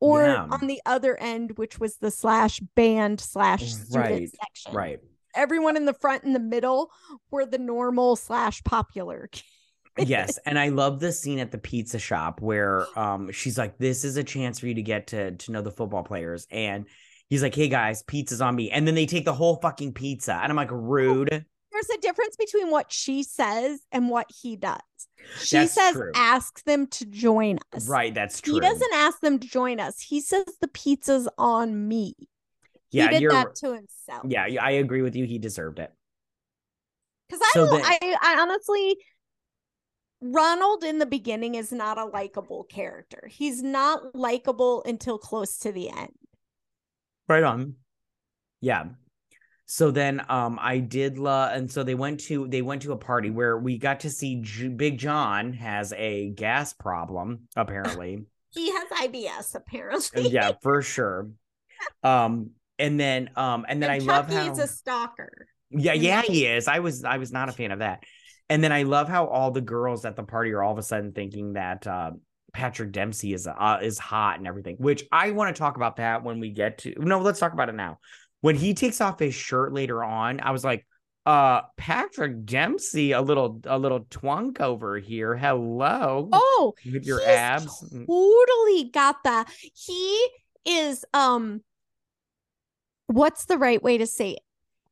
[0.00, 0.46] Or Yeah.
[0.50, 4.74] on the other end, which was the slash band slash student Right, section.
[4.76, 5.00] right.
[5.34, 6.90] everyone in the front and the middle
[7.30, 9.30] were the normal slash popular.
[9.98, 14.04] yes and i love the scene at the pizza shop where um she's like this
[14.04, 16.86] is a chance for you to get to to know the football players and
[17.30, 20.34] he's like hey guys pizza's on me and then they take the whole fucking pizza
[20.34, 24.80] and i'm like rude There's a difference between what she says and what he does.
[25.40, 26.12] She That's says true.
[26.14, 27.88] ask them to join us.
[27.88, 30.00] right that's true He doesn't ask them to join us.
[30.00, 32.14] He says the pizza's on me.
[32.92, 34.22] yeah he did that to himself.
[34.28, 35.92] yeah i agree with you he deserved it
[37.28, 38.96] Because I, So I, I honestly,
[40.20, 43.26] Ronald in the beginning is not a likable character.
[43.30, 46.12] He's not likable until close to the end.
[47.28, 47.74] right on
[48.60, 48.84] yeah
[49.74, 52.96] so then um i did love and so they went to they went to a
[52.96, 58.24] party where we got to see J- big john has a gas problem apparently.
[58.50, 60.28] He has IBS apparently.
[60.28, 61.30] yeah for sure.
[62.04, 65.48] Um and then um and then And i love Chucky how is a stalker.
[65.70, 66.68] yeah yeah he is.
[66.68, 68.04] I was i was not a fan of that.
[68.48, 70.84] And then i love how all the girls at the party are all of a
[70.84, 72.12] sudden thinking that uh
[72.52, 76.22] patrick dempsey is uh is hot and everything which i want to talk about that
[76.22, 77.98] when we get to no let's talk about it now
[78.44, 80.86] when he takes off his shirt later on i was like
[81.26, 87.80] uh patrick dempsey a little a little twunk over here hello Oh, with your abs
[88.06, 89.48] totally got that.
[89.74, 90.28] He
[90.66, 91.62] is um
[93.06, 94.40] what's the right way to say it?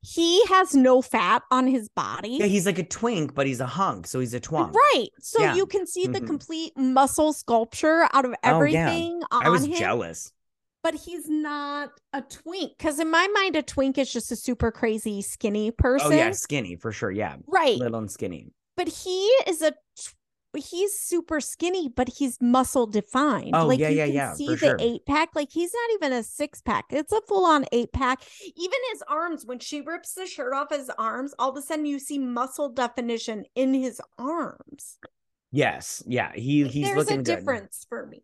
[0.04, 2.38] He has no fat on his body.
[2.40, 5.08] yeah he's like a twink but he's a hunk so he's a twunk Right.
[5.20, 5.54] So Yeah.
[5.54, 6.26] you can see the Mhm.
[6.26, 8.56] complete muscle sculpture out of Oh, yeah.
[8.56, 9.74] everything on i was him.
[9.74, 10.32] jealous
[10.82, 12.72] But he's not a twink.
[12.76, 16.12] Because in my mind, a twink is just a super crazy skinny oh, person.
[16.12, 17.78] oh yeah skinny for sure yeah Right.
[17.78, 19.72] little and skinny But he is a
[20.56, 23.54] he's super skinny, but he's muscle defined.
[23.54, 24.76] Oh, like yeah, you yeah, can yeah, see the sure.
[24.80, 25.30] eight pack.
[25.34, 26.86] Like he's not even a six pack.
[26.90, 28.20] It's a full on eight pack.
[28.56, 31.86] Even his arms, when she rips the shirt off his arms, all of a sudden
[31.86, 34.98] you see muscle definition in his arms.
[35.50, 37.36] Yes, yeah, he he's There's looking a good.
[37.36, 38.22] difference for me.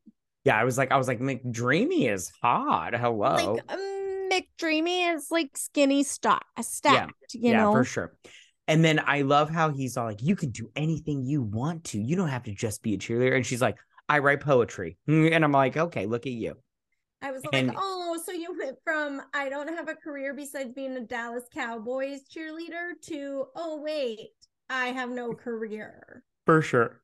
[0.48, 2.94] Yeah, I was like, I was like, McDreamy is hot.
[2.94, 7.72] Hello, Like um, McDreamy is like skinny stock stacked, you yeah, know.
[7.72, 8.14] for sure.
[8.66, 12.00] And then I love how he's all like, you can do anything you want to.
[12.00, 13.36] You don't have to just be a cheerleader.
[13.36, 13.76] And she's like,
[14.08, 16.54] I write poetry, and I'm like, okay, look at you.
[17.20, 20.72] I was And- like, oh, so you went from I don't have a career besides
[20.74, 24.30] being a Dallas Cowboys cheerleader to oh wait,
[24.70, 26.22] I have no career.
[26.46, 27.02] For sure.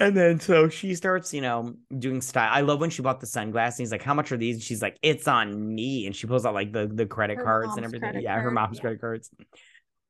[0.00, 2.50] And then so she starts, you know, doing style.
[2.52, 3.78] I love when she bought the sunglasses.
[3.78, 6.46] He's like, "How much are these?" And she's like, "It's on me." And she pulls
[6.46, 8.10] out like the the credit Her cards and everything.
[8.10, 8.82] credit Yeah, her mom's yeah.
[8.82, 9.30] credit cards.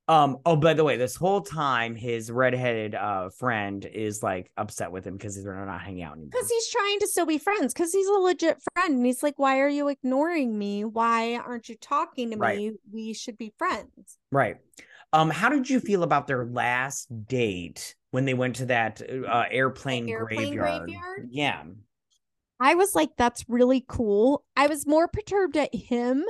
[0.06, 0.38] Um.
[0.46, 5.06] Oh, by the way, this whole time his redheaded uh friend is like upset with
[5.06, 6.30] him because they're not hanging out anymore.
[6.32, 8.94] Because he's trying to still be friends, because he's a legit friend.
[8.96, 10.84] And he's like, Why are you ignoring me?
[10.84, 12.56] Why aren't you talking to Right.
[12.58, 12.72] me?
[12.92, 14.18] We should be friends.
[14.32, 14.56] Right.
[15.12, 15.30] Um.
[15.30, 20.08] How did you feel about their last date when they went to that uh, airplane,
[20.08, 20.86] airplane graveyard?
[20.86, 21.28] graveyard?
[21.30, 21.62] Yeah.
[22.60, 24.44] I was like, That's really cool.
[24.56, 26.24] I was more perturbed at him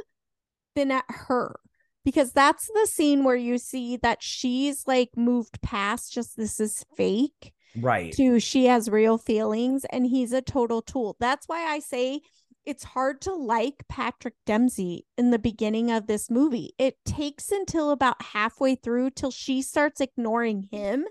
[0.75, 1.59] than at her.
[2.05, 6.85] Because that's the scene where you see that she's like moved past just this is
[6.97, 7.53] fake.
[7.77, 8.13] Right.
[8.15, 11.17] to she has real feelings and he's a total tool.
[11.21, 12.23] That's why I say
[12.69, 16.75] it's hard to like Patrick Dempsey in the beginning of this movie.
[16.77, 21.07] It takes until about halfway through till she starts ignoring him.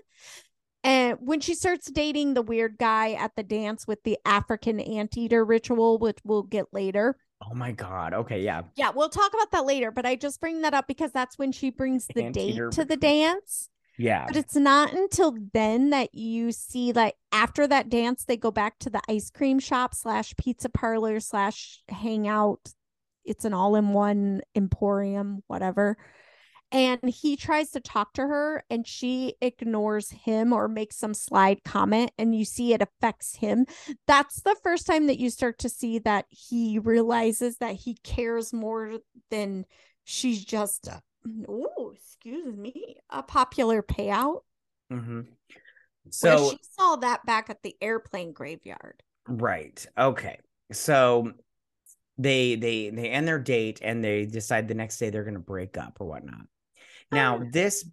[0.84, 5.44] And when she starts dating the weird guy at the dance with the African anteater
[5.44, 7.16] ritual, which we'll get later.
[7.44, 8.14] Oh my god.
[8.14, 8.40] Okay.
[8.40, 8.62] Yeah.
[8.76, 11.50] Yeah, we'll talk about that later, but I just bring that up because that's when
[11.50, 13.68] she brings the date to the dance.
[13.98, 14.26] Yeah.
[14.26, 18.78] But it's not until then that you see like after that dance, they go back
[18.80, 22.72] to the ice cream shop slash pizza parlor slash hangout.
[23.24, 25.96] It's an all in one emporium, whatever.
[26.70, 31.64] and he tries to talk to her and she ignores him or makes some slide
[31.64, 33.64] comment and you see it affects him
[34.06, 38.52] that's the first time that you start to see that he realizes that he cares
[38.52, 38.98] more
[39.30, 39.64] than
[40.04, 40.88] she's just
[41.88, 44.40] oh excuse me a popular payout
[44.92, 45.20] Mm-hmm.
[46.10, 50.38] so So she saw that back at the airplane graveyard right, okay.
[50.72, 51.32] So
[52.16, 55.76] they they they end their date and they decide the next day they're gonna break
[55.76, 56.46] up or whatnot.
[57.12, 57.44] Now Oh.
[57.52, 57.84] this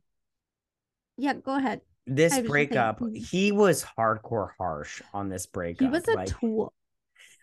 [1.17, 5.81] yeah go ahead this I was just breakup, he was hardcore harsh on this breakup.
[5.81, 6.73] he was a like, tool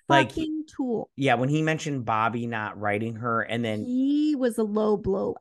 [0.08, 4.56] like- fucking tool yeah, when he mentioned Bobby not writing her, and then he was
[4.58, 5.36] a low blow.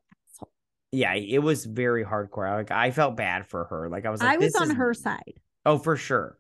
[0.92, 2.50] Yeah, it was very hardcore.
[2.58, 3.90] Like I felt bad for her.
[3.90, 5.40] Like I was like, I was on is- her side.
[5.66, 6.38] Oh, for sure.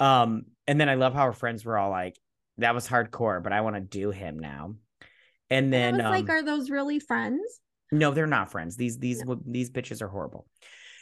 [0.00, 2.16] Um, and then I love how her friends were all like,
[2.58, 4.74] "That was hardcore, but I want to do him now."
[5.50, 7.60] And then, And I was um, like, are those really friends?
[7.90, 8.76] no, they're not friends.
[8.76, 10.46] These these wo- these bitches are horrible.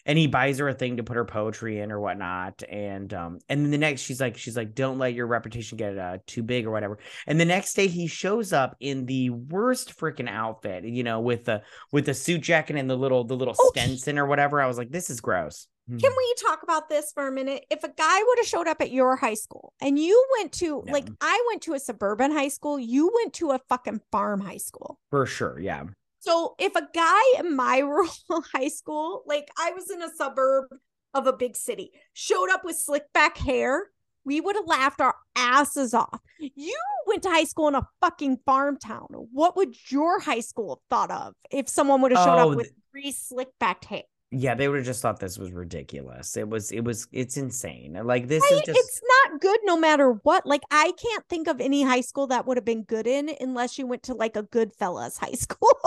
[0.06, 2.62] And he buys her a thing to put her poetry in or whatnot.
[2.68, 5.98] And um, and then the next, she's like, she's like, "Don't let your reputation get
[5.98, 9.98] uh, too big or whatever." And the next day, he shows up in the worst
[9.98, 13.54] freaking outfit, you know, with the with the suit jacket and the little the little
[13.58, 14.62] Oh, Stetson or whatever.
[14.62, 17.64] I was like, "This is gross." Can we talk about this for a minute?
[17.70, 20.82] If a guy would have showed up at your high school and you went to
[20.84, 20.92] No.
[20.92, 24.56] like I went to a suburban high school, you went to a fucking farm high
[24.56, 24.98] school.
[25.10, 25.84] For sure, yeah.
[26.26, 28.10] So if a guy in my rural
[28.52, 30.66] high school, like I was in a suburb
[31.14, 33.90] of a big city, showed up with slick back hair,
[34.24, 36.20] we would have laughed our asses off.
[36.40, 39.06] You went to high school in a fucking farm town.
[39.10, 42.56] What would your high school have thought of if someone would have showed Oh, up
[42.56, 44.02] with three slick back hair?
[44.32, 46.36] Yeah, they would have just thought this was ridiculous.
[46.36, 47.98] It was, it was, it's insane.
[48.02, 48.58] Like this Right?
[48.58, 50.44] is just It's not good no matter what.
[50.46, 53.78] Like I can't think of any high school that would have been good in unless
[53.78, 55.78] you went to like a good fellas high school.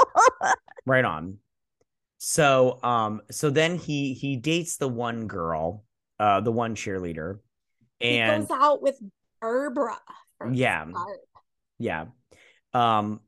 [0.86, 1.38] right on.
[2.18, 5.86] So, um, so then he he dates the one girl,
[6.20, 7.40] uh, the one cheerleader,
[8.00, 9.00] he and goes out with
[9.42, 9.98] Barbara.
[10.52, 10.90] Yeah.
[10.90, 11.20] start.
[11.78, 12.06] yeah,
[12.74, 13.22] um,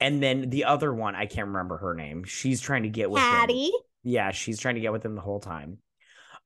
[0.00, 2.24] and then the other one, I can't remember her name.
[2.24, 3.28] She's trying to get with him.
[4.04, 5.78] Yeah, she's trying to get with him the whole time.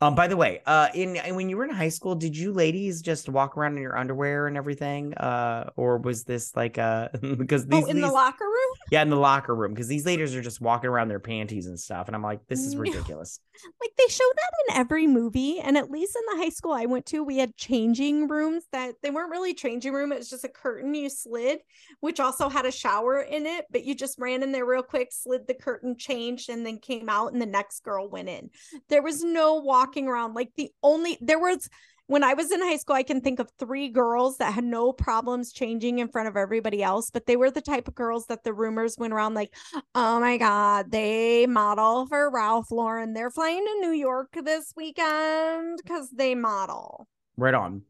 [0.01, 3.03] Um, by the way, uh, in when you were in high school, did you ladies
[3.03, 5.13] just walk around in your underwear and everything?
[5.15, 8.77] Uh, or was this like uh because these, oh, in the locker room?
[8.93, 11.79] yeah in the locker room because these ladies are just walking around their panties and
[11.79, 13.41] stuff, and I'm like, this is ridiculous.
[13.81, 15.61] Like they show that in every movie.
[15.61, 18.95] And at least in the high school I went to, we had changing rooms that
[19.03, 20.13] they weren't really changing room.
[20.13, 21.61] It was just a curtain you slid,
[22.01, 25.09] which also had a shower in it, but you just ran in there real quick,
[25.11, 28.51] slid the curtain, changed, and then came out, and the next girl went in.
[28.89, 29.57] There was no
[29.89, 30.35] walking around.
[30.35, 31.69] Like the only there was
[32.07, 34.93] when I was in high school, I can think of three girls that had no
[34.93, 38.45] problems changing in front of everybody else, but they were the type of girls that
[38.45, 39.55] the rumors went around like,
[39.95, 43.13] oh my God, they model for Ralph Lauren.
[43.13, 47.07] They're flying to New York this weekend because they model.
[47.37, 47.83] Right on.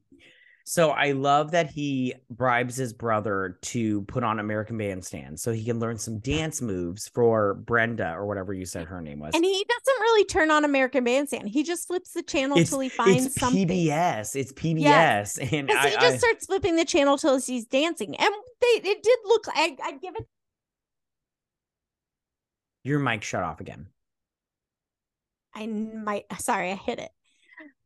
[0.68, 5.64] So I love that he bribes his brother to put on American Bandstand so he
[5.64, 9.34] can learn some dance moves for Brenda or whatever you said her name was.
[9.34, 11.48] And he doesn't really turn on American Bandstand.
[11.48, 13.66] He just flips the channel it's, till he finds it's something.
[13.66, 14.36] PBS.
[14.36, 14.80] It's PBS.
[14.80, 15.38] Yes.
[15.38, 18.14] And I, he just I- starts flipping the channel till he's dancing.
[18.16, 20.26] And they it did look I I give it
[22.84, 23.86] your mic shut off again.
[25.54, 27.10] I might sorry, I hit it.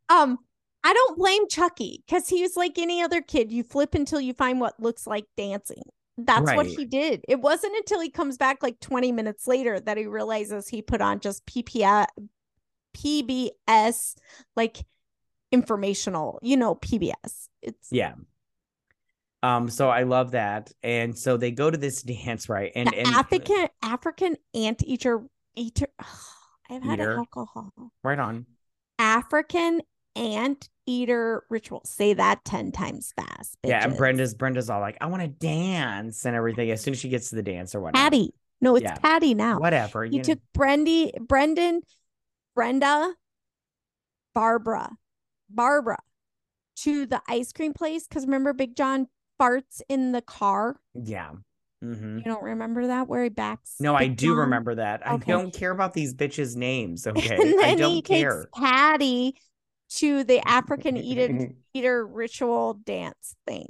[0.09, 0.39] Um,
[0.85, 3.53] I don't blame Chucky because he was like any other kid.
[3.53, 5.83] You flip until you find what looks like dancing.
[6.19, 7.25] That's what he did.
[7.27, 11.01] It wasn't until he comes back like 20 minutes later that he realizes he put
[11.01, 12.07] on just PPS,
[12.95, 14.15] PBS,
[14.55, 14.85] like
[15.51, 17.49] informational, you know, PBS.
[17.63, 18.15] It's Yeah.
[19.43, 20.73] Um, so I love that.
[20.83, 22.71] And so they go to this dance, right?
[22.75, 25.23] And the and African African anteater
[25.57, 25.87] eater.
[25.87, 25.87] Eater.
[26.71, 27.19] I've had Eater.
[27.19, 27.73] alcohol.
[28.03, 28.47] right on.
[28.99, 29.83] African
[30.17, 31.83] ant eater ritual.
[31.85, 33.57] Say that 10 times fast.
[33.65, 33.97] Yeah, and.
[33.97, 37.31] Brenda's Brenda's all like, I want to dance and everything as soon as she gets
[37.31, 38.03] to the dance or whatnot.
[38.03, 38.35] Patty.
[38.61, 38.95] No, it's Yeah.
[38.95, 39.59] Patty now.
[39.59, 40.05] Whatever.
[40.05, 40.23] He you know.
[40.23, 41.83] took Brendy, Brendan,
[42.55, 43.15] Brenda,
[44.35, 44.91] Barbara,
[45.51, 45.99] Barbara
[46.77, 48.07] to the ice cream place.
[48.07, 49.09] Because remember, Big John
[49.41, 50.77] farts in the car.
[50.95, 51.31] Yeah.
[51.81, 53.75] hmm You don't remember that where he backs?
[53.81, 55.07] No, I do remember that.
[55.07, 57.07] I don't care about these bitches' names.
[57.07, 57.37] Okay.
[57.37, 58.45] And I don't he care.
[58.45, 59.35] takes Patty
[59.97, 63.69] to the African eater, eater ritual dance thing.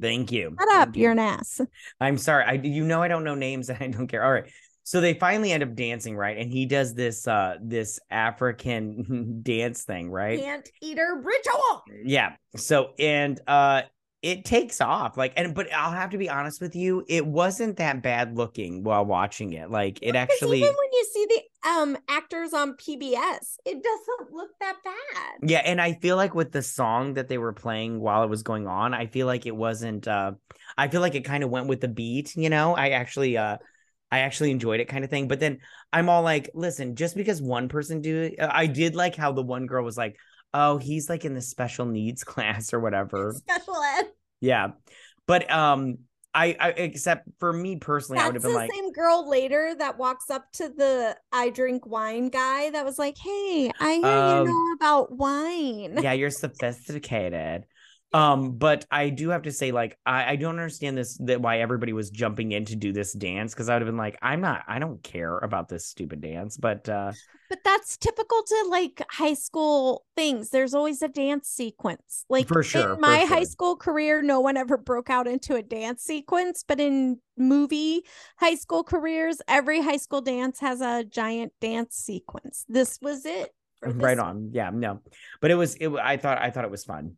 [0.00, 0.56] Thank you.
[0.58, 1.60] Shut up, Thank you're an ass.
[2.00, 2.44] I'm sorry.
[2.44, 4.24] I you know I don't know names and I don't care.
[4.24, 4.50] All right.
[4.82, 6.38] So they finally end up dancing, right?
[6.38, 10.40] And he does this uh this African dance thing, right?
[10.40, 11.84] Ant eater ritual.
[12.04, 12.36] Yeah.
[12.56, 13.82] So and uh
[14.22, 17.78] it takes off like and but i'll have to be honest with you it wasn't
[17.78, 21.96] that bad looking while watching it like it actually even when you see the um
[22.08, 25.48] actors on PBS, it doesn't look that bad.
[25.48, 28.42] yeah and i feel like with the song that they were playing while it was
[28.42, 30.32] going on i feel like it wasn't uh
[30.78, 33.56] i feel like it kind of went with the beat you know i actually uh
[34.10, 35.58] i actually enjoyed it kind of thing but then
[35.92, 39.32] i'm all like listen just because one person do it uh, i did like how
[39.32, 40.16] the one girl was like
[40.54, 44.06] oh he's like in the special needs class or whatever Special ed.
[44.40, 44.68] yeah
[45.26, 45.98] but um
[46.34, 49.74] i i except for me personally i would have been the like same girl later
[49.76, 54.04] that walks up to the I drink wine guy that was like, Hey, I hear
[54.04, 54.28] Oh.
[54.28, 55.98] you um, know about wine.
[56.02, 57.66] yeah you're sophisticated
[58.12, 61.60] um but i do have to say like i i don't understand this that why
[61.60, 64.40] everybody was jumping in to do this dance because i would have been like i'm
[64.40, 67.12] not i don't care about this stupid dance but uh
[67.48, 70.50] But that's typical to like high school things.
[70.50, 72.24] There's always a dance sequence.
[72.28, 75.62] Like For sure, in my high school career, no one ever broke out into a
[75.62, 76.64] dance sequence.
[76.66, 78.02] But in movie
[78.38, 82.64] high school careers, every high school dance has a giant dance sequence.
[82.68, 83.50] This was it.
[83.82, 85.00] right on yeah no
[85.40, 87.16] but it was it i thought i thought it was fun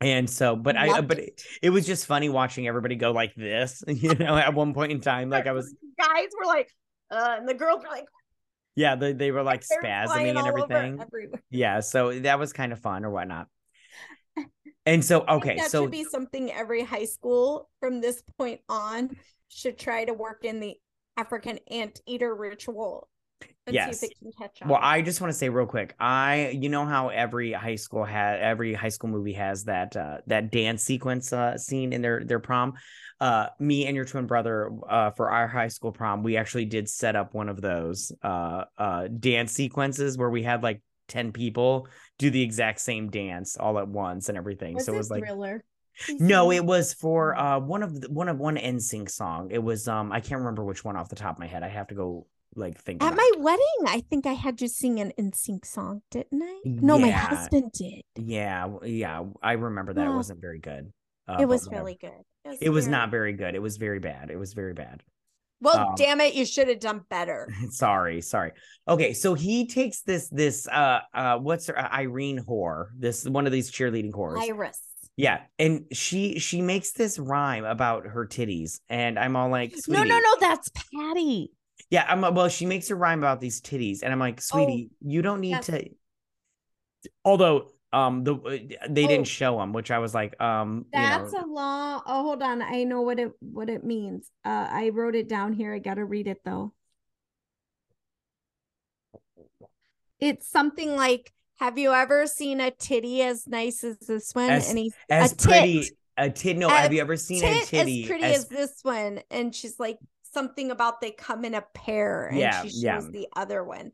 [0.00, 1.70] and so but i Loved but it, it.
[1.70, 5.30] was just funny watching everybody go like this you know at one point in time
[5.30, 6.70] like i was guys were like,
[7.10, 8.06] uh, and the girls were like,
[8.74, 11.00] yeah they, they were like spasming and everything.
[11.50, 13.48] yeah so that was kind of fun or whatnot.
[14.84, 19.16] And so okay that so should be something every high school from this point on
[19.48, 20.76] should try to work in the
[21.16, 23.08] African anteater ritual
[23.66, 24.00] and Yes.
[24.00, 24.68] see if it can catch on.
[24.68, 25.94] Well, I just want to say real quick.
[25.98, 30.18] I, you know how every high school had every high school movie has that uh,
[30.26, 32.74] that dance sequence uh, scene in their their prom.
[33.20, 36.88] Uh, me and your twin brother uh, for our high school prom, we actually did
[36.88, 41.88] set up one of those uh, uh, dance sequences where we had like ten people
[42.18, 44.78] do the exact same dance all at once and everything.
[44.78, 45.64] so it was like thriller.
[46.18, 49.48] no, it was for uh one of the, one of one NSYNC song.
[49.50, 51.62] It was um I can't remember which one off the top of my head.
[51.62, 52.26] I have to go
[52.56, 53.40] like think At my it.
[53.40, 56.60] wedding, I think I had you sing an NSYNC song, didn't I?
[56.64, 58.02] No, my husband did.
[58.16, 60.06] Yeah, yeah, I remember that.
[60.06, 60.92] It wasn't very good.
[61.28, 62.12] Uh, it was really good.
[62.60, 63.54] It was very- not very good.
[63.54, 64.30] It was very bad.
[64.30, 65.02] It was very bad.
[65.60, 67.48] Well, um, damn it, you should have done better.
[67.70, 68.52] sorry, sorry.
[68.86, 73.46] Okay, so he takes this this uh uh what's her uh, Irene whore, this one
[73.46, 74.38] of these cheerleading whores.
[74.38, 74.78] Iris.
[75.16, 80.02] yeah, and she she makes this rhyme about her titties, and I'm all like, No,
[80.04, 81.50] no, no, that's Patty.
[81.90, 82.48] Yeah, I'm well.
[82.48, 85.56] She makes a rhyme about these titties, and I'm like, sweetie, you don't need Oh,
[85.58, 85.66] yes.
[85.66, 85.90] to.
[87.24, 88.34] Although, um, the
[88.88, 89.08] they Oh.
[89.08, 92.02] didn't show them, which I was like, um, you know, That's a law.
[92.04, 92.62] Oh, hold on.
[92.62, 94.30] I know what it what it means.
[94.44, 95.72] Uh, I wrote it down here.
[95.74, 96.72] I gotta read it though.
[100.18, 104.68] It's something like, "Have you ever seen a titty as nice as this one?" As-
[104.70, 105.92] and he's as a pretty tit.
[106.16, 106.56] a tit.
[106.56, 109.54] No, A have you ever seen a titty as pretty as- as this one, and
[109.54, 109.98] she's like
[110.32, 113.10] something about they come in a pair, and Yeah, she shows yeah.
[113.10, 113.92] the other one,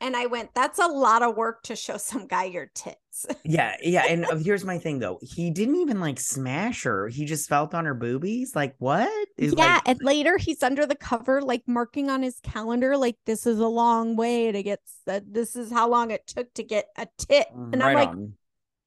[0.00, 3.76] and I went, "That's a lot of work to show some guy your tits." yeah,
[3.82, 4.04] yeah.
[4.06, 7.08] And uh, here's my thing though, he didn't even like smash her.
[7.08, 8.54] He just felt on her boobies.
[8.54, 9.28] Like what?
[9.38, 13.16] Is yeah, like, and later he's under the cover, like marking on his calendar, like
[13.26, 14.80] this is a long way to get.
[15.08, 18.12] s- This is how long it took to get a tit, and right I'm like,
[18.12, 18.34] on.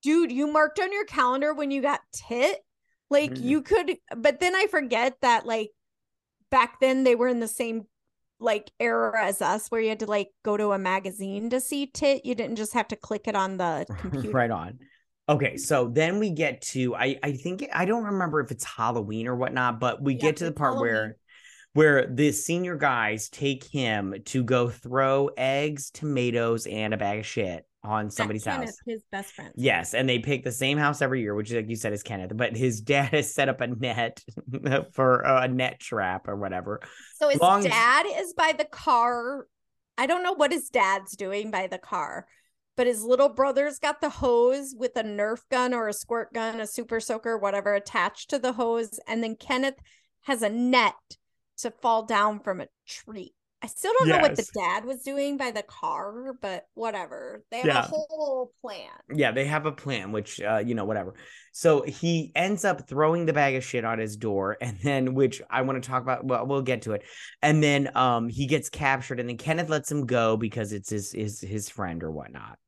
[0.03, 2.59] dude, you marked on your calendar when you got tit.
[3.09, 3.41] Like Mhm.
[3.41, 5.71] you could, but then I forget that like
[6.53, 7.85] back then they were in the same
[8.39, 11.87] like era as us, where you had to like go to a magazine to see
[11.87, 12.25] tit.
[12.25, 14.37] You didn't just have to click it on the computer.
[14.37, 14.79] right on.
[15.27, 19.27] Okay, so then we get to I I think I don't remember if it's Halloween
[19.27, 20.91] or whatnot, but we Yep, get to the part Halloween.
[20.93, 21.17] where
[21.73, 27.25] where the senior guys take him to go throw eggs, tomatoes, and a bag of
[27.25, 28.77] shit on somebody's Kenneth, house.
[28.85, 29.51] his best friend.
[29.55, 32.35] Yes, and they pick the same house every year, which, like you said, is Kenneth.
[32.35, 34.21] But his dad has set up a net
[34.93, 36.81] for uh, a net trap or whatever.
[37.15, 39.47] So his Long- dad is by the car.
[39.97, 42.25] I don't know what his dad's doing by the car,
[42.75, 46.59] but his little brother's got the hose with a Nerf gun or a squirt gun,
[46.59, 48.99] a super soaker, whatever, attached to the hose.
[49.07, 49.77] And then Kenneth
[50.21, 50.95] has a net
[51.57, 53.33] to fall down from a tree.
[53.63, 57.45] I still don't know what the dad was doing by the car, but whatever.
[57.49, 57.79] They have Yeah.
[57.79, 58.89] a whole plan.
[59.13, 61.13] Yeah, they have a plan, which uh, you know, whatever.
[61.53, 65.41] So he ends up throwing the bag of shit on his door, and then which
[65.49, 66.25] I want to talk about.
[66.25, 67.03] Well, we'll get to it.
[67.41, 71.13] And then um he gets captured, and then Kenneth lets him go because it's his
[71.13, 72.59] his his friend or whatnot.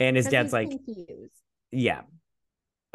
[0.00, 1.34] And his dad's like, confused.
[1.70, 2.02] yeah.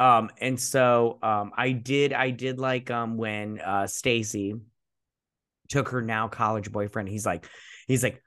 [0.00, 4.54] Um, and so um I did I did like um when uh Stacy
[5.68, 7.08] took her now college boyfriend.
[7.08, 7.46] He's like,
[7.86, 8.22] he's like,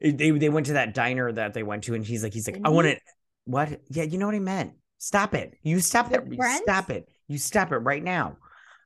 [0.00, 2.60] they they went to that diner that they went to, and he's like, he's like,
[2.64, 2.96] I want Wendy's?
[2.96, 3.02] it.
[3.44, 3.80] What?
[3.88, 4.74] Yeah, you know what I meant.
[4.98, 5.54] Stop it.
[5.62, 6.28] You stop that.
[6.28, 6.62] Brents?
[6.62, 7.08] Stop it.
[7.28, 8.36] you stop it right now.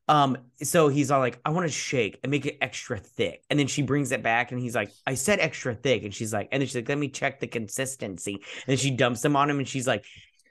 [0.09, 3.43] Um, so he's all like, I want to shake and make it extra thick.
[3.51, 6.03] And then she brings it back and he's like, I said extra thick.
[6.03, 8.35] And she's like, and then she's like, let me check the consistency.
[8.35, 10.07] And then she dumps them on him and she's like,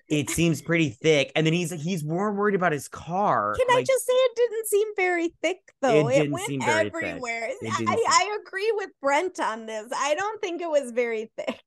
[0.09, 1.31] it seems pretty thick.
[1.35, 3.55] And then he's he's more worried about his car.
[3.57, 6.07] Can like, I just say it didn't seem very thick though?
[6.07, 7.03] It It, didn't went seem very thick.
[7.03, 7.49] everywhere.
[7.49, 9.87] It I, I agree with Brent on this.
[9.95, 11.61] I don't think it was very thick.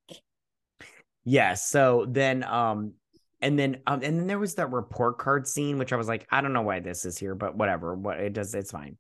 [1.25, 1.55] Yeah.
[1.55, 2.95] So then, um,
[3.43, 6.27] and then, um, and then there was that report card scene, which I was like,
[6.31, 7.95] I don't know why this is here, but whatever.
[7.95, 8.97] What it does, it's fine.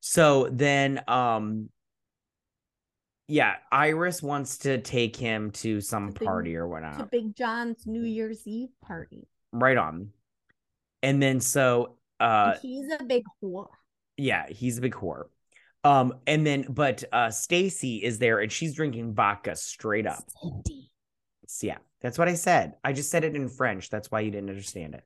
[0.00, 1.70] So then, um,
[3.28, 6.98] yeah, Iris wants to take him to some Big- party or whatnot.
[6.98, 7.06] To.
[7.06, 9.26] Big John's New Year's Eve party.
[9.52, 10.10] Right on.
[11.02, 13.68] And then so, uh, he's a big whore.
[14.16, 15.24] yeah, he's a big whore.
[15.84, 20.22] Um, and then, but uh, Stacy is there and she's drinking vodka straight up.
[20.40, 20.90] Cindy.
[21.60, 22.74] Yeah, that's what I said.
[22.84, 23.90] I just said it in French.
[23.90, 25.04] That's why you didn't understand it.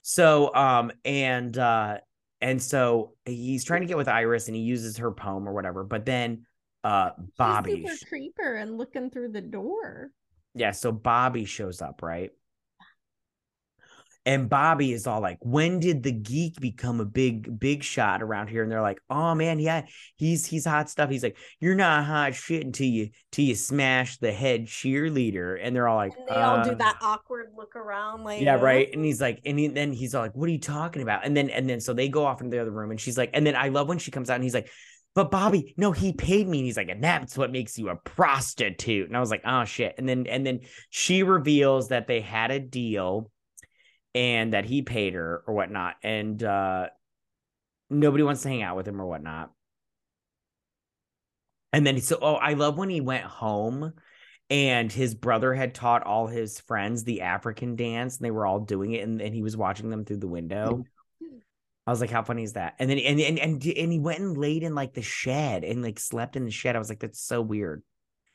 [0.00, 1.98] So, um, and uh,
[2.40, 5.84] and so he's trying to get with Iris, and he uses her poem or whatever.
[5.84, 6.46] But then,
[6.84, 10.10] uh, Bobby, She's super creeper and looking through the door.
[10.54, 12.30] yeah, so Bobby shows up, right?
[14.24, 18.48] And Bobby is all like, "When did the geek become a big, big shot around
[18.48, 19.82] here?" And they're like, "Oh man, yeah,
[20.16, 24.18] he's he's hot stuff." He's like, "You're not hot shit until you till you smash
[24.18, 27.74] the head cheerleader." And they're all like, And they all do "Uh, that awkward look
[27.74, 30.52] around, like yeah right and he's like and he, then he's all like what are
[30.52, 32.90] you talking about and then and then so they go off into the other room
[32.90, 34.70] and she's like and then i love when she comes out and he's like
[35.14, 37.96] but bobby no he paid me and he's like and that's what makes you a
[37.96, 39.08] prostitute.
[39.08, 39.94] And i was like oh shit.
[39.98, 40.60] And then and then
[40.90, 43.30] she reveals that they had a deal
[44.14, 45.96] and that he paid her or whatnot.
[46.02, 46.86] And uh
[47.90, 49.50] nobody wants to hang out with him or whatnot.
[51.72, 53.92] And then so oh i love when he went home
[54.50, 58.60] and his brother had taught all his friends the African dance, and they were all
[58.60, 60.84] doing it, and, and he was watching them through the window.
[61.86, 64.20] I was like, "How funny is that?" And then and and and and he went
[64.20, 66.76] and laid in like the shed and like slept in the shed.
[66.76, 67.82] I was like, "That's so weird."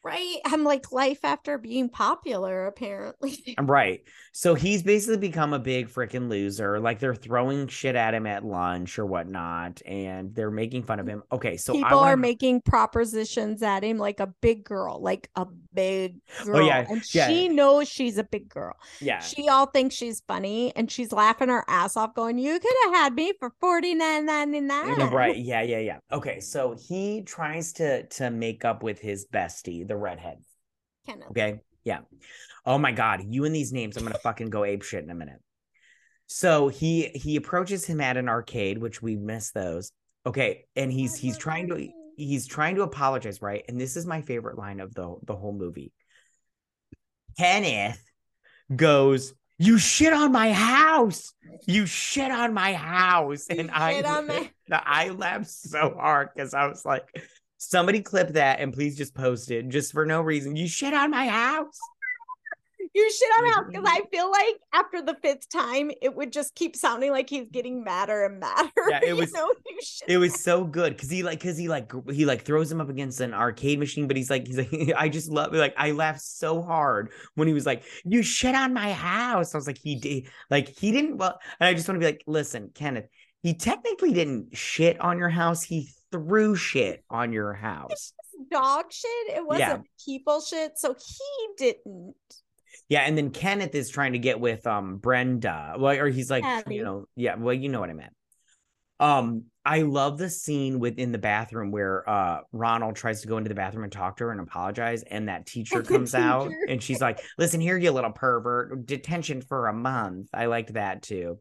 [0.04, 0.38] Right.
[0.46, 3.56] I'm like life after being popular, apparently.
[3.58, 4.02] I'm right.
[4.32, 6.80] So he's basically become a big freaking loser.
[6.80, 11.08] Like they're throwing shit at him at lunch or whatnot, and they're making fun of
[11.08, 11.24] him.
[11.32, 15.30] Okay, so I People wanna- are making propositions at him like a big girl, like
[15.36, 16.58] a big girl.
[16.58, 17.28] Oh, yeah, And yeah.
[17.28, 18.76] she knows she's a big girl.
[19.02, 19.20] yeah.
[19.20, 22.94] She all thinks she's funny and she's laughing her ass off, going, You could have
[22.94, 25.00] had me for forty nine ninety nine.
[25.00, 29.26] Yeah, right yeah yeah yeah okay so he tries to to make up with his
[29.32, 30.38] bestie the redhead
[31.06, 31.30] Kenneth.
[31.32, 31.60] Okay.
[31.84, 32.00] Yeah.
[32.66, 33.22] Oh my God.
[33.28, 35.40] You and these names, I'm gonna fucking go ape shit in a minute.
[36.28, 39.92] So he he approaches him at an arcade, which we miss those.
[40.26, 40.66] Okay.
[40.76, 43.64] And he's he's trying to he's trying to apologize, right?
[43.70, 45.94] And this is my favorite line of the the whole movie.
[47.38, 48.02] Kenneth
[48.76, 51.34] goes, You shit on my house.
[51.66, 53.46] You shit on my house.
[53.50, 57.06] You And I my- I laughed so hard because I was like,
[57.58, 60.56] somebody clip that and please just post it just for no reason.
[60.56, 61.78] You shit on my house.
[62.94, 64.04] You shit on my house because mm-hmm.
[64.04, 67.84] I feel like after the fifth time, it would just keep sounding like he's getting
[67.84, 68.72] madder and madder.
[68.90, 69.78] Yeah, it you was- know, you
[70.08, 72.90] It was so good because he like because he like he like throws him up
[72.90, 76.22] against an arcade machine, but he's like he's like I just love like I laughed
[76.22, 79.54] so hard when he was like you shit on my house.
[79.54, 82.12] I was like he did like he didn't well, and I just want to be
[82.12, 83.08] like listen, Kenneth,
[83.44, 85.62] he technically didn't shit on your house.
[85.62, 88.14] He threw shit on your house.
[88.52, 89.36] dog shit.
[89.36, 90.06] It wasn't Yeah.
[90.06, 90.78] people shit.
[90.78, 92.16] So he didn't.
[92.90, 95.76] Yeah, and then Kenneth is trying to get with um Brenda.
[95.78, 96.76] Well, or he's like, Abby.
[96.76, 98.14] you know, yeah, well, you know what I meant.
[99.00, 103.50] Um, I love the scene within the bathroom where uh Ronald tries to go into
[103.50, 107.02] the bathroom and talk to her and apologize, and that teacher comes out and she's
[107.02, 110.30] like, Listen here, you little pervert, detention for a month.
[110.34, 111.40] I liked that too.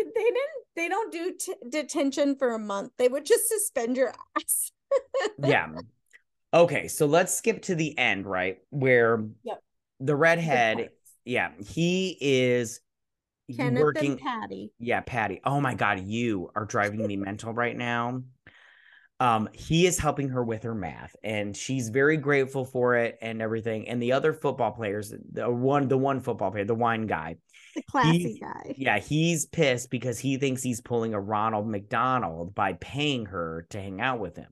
[0.00, 0.64] I was like, they didn't.
[0.76, 2.92] They don't do t- detention for a month.
[2.96, 4.72] They would just suspend your ass.
[5.42, 5.68] Yeah.
[6.52, 8.58] Okay, so let's skip to the end, right?
[8.70, 9.62] Where Yep.
[10.00, 10.90] the redhead,
[11.24, 12.80] yeah, he is
[13.56, 14.72] Kenneth working and Patty.
[14.80, 15.40] Yeah, Patty.
[15.44, 18.22] Oh my God, you are driving me mental right now.
[19.20, 23.40] Um, he is helping her with her math, and she's very grateful for it and
[23.40, 23.88] everything.
[23.88, 27.36] And the other football players, the one, the one football player, the wine guy,
[27.74, 28.74] The classy guy.
[28.76, 33.80] yeah, he's pissed because he thinks he's pulling a Ronald McDonald by paying her to
[33.80, 34.48] hang out with him.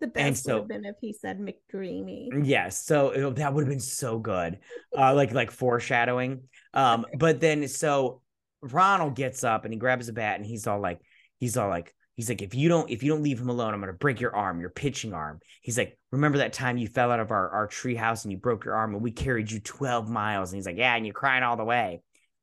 [0.00, 2.44] The best so- would have been if he said McDreamy.
[2.44, 4.58] Yes, so it- that would have been so good,
[4.96, 6.42] uh, like like foreshadowing.
[6.74, 8.20] Um, but then so
[8.60, 11.00] Ronald gets up and he grabs a bat and he's all like,
[11.38, 13.80] he's all like, he's like, if you don't if you don't leave him alone, I'm
[13.80, 15.40] gonna break your arm, your pitching arm.
[15.62, 18.38] He's like, remember that time you fell out of our our tree house and you
[18.38, 20.52] broke your arm and we carried you 12 miles?
[20.52, 22.02] And he's like, yeah, and you're crying all the way.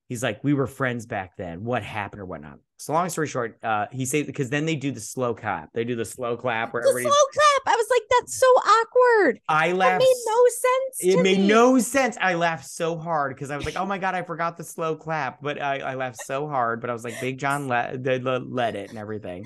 [0.09, 1.63] He's like, we were friends back then.
[1.63, 2.59] What happened or whatnot?
[2.77, 5.71] So long story short, uh, he said because then they do the slow clap.
[5.73, 7.61] They do the slow clap where The slow clap.
[7.73, 9.39] I was like, that's so awkward.
[9.47, 10.01] I laughed.
[10.01, 11.17] It made no sense.
[11.17, 11.47] it made me.
[11.47, 12.17] no sense.
[12.21, 14.95] I laughed so hard because I was like, "Oh my god, I forgot the slow
[14.95, 16.79] clap." But I, I laughed so hard.
[16.81, 19.45] But I was like, "Big John let they le- let it and everything,"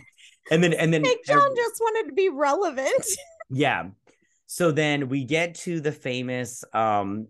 [0.52, 3.04] and then and then Big John just wanted to be relevant.
[3.50, 3.90] yeah.
[4.46, 7.28] So then we get to the famous um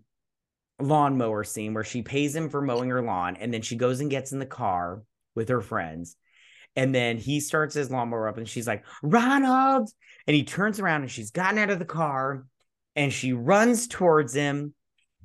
[0.80, 4.10] lawnmower scene where she pays him for mowing her lawn, and then she goes and
[4.10, 5.02] gets in the car
[5.34, 6.16] with her friends.
[6.76, 9.90] And then he starts his lawnmower up, and she's like, Ronald.
[10.26, 12.46] And he turns around and she's gotten out of the car
[12.96, 14.74] and she runs towards him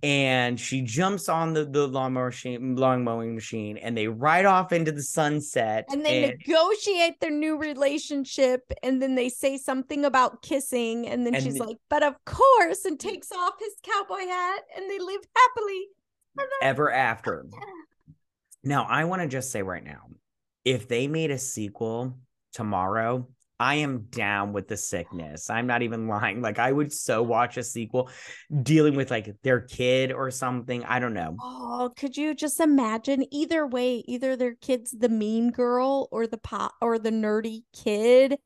[0.02, 4.72] and she jumps on the, the lawnmower machine, lawn mowing machine, and they ride off
[4.72, 5.86] into the sunset.
[5.89, 11.26] and they and- negotiate their new relationship and then they say something about kissing and
[11.26, 13.02] then And she's the- like but of course and mm.
[13.02, 15.88] takes off his cowboy hat and they live happily
[16.62, 17.45] ever after.
[18.64, 20.08] Now, I want to just say right now,
[20.66, 22.18] if they made a sequel
[22.54, 23.28] tomorrow,
[23.60, 25.49] I am down with the sickness.
[25.49, 26.41] I'm not even lying.
[26.41, 28.10] Like, I would so watch a sequel
[28.64, 30.84] dealing with like their kid or something.
[30.86, 31.36] I don't know.
[31.41, 36.38] oh could you just imagine either way either their kid's the mean girl or the
[36.38, 38.38] pop or the nerdy kid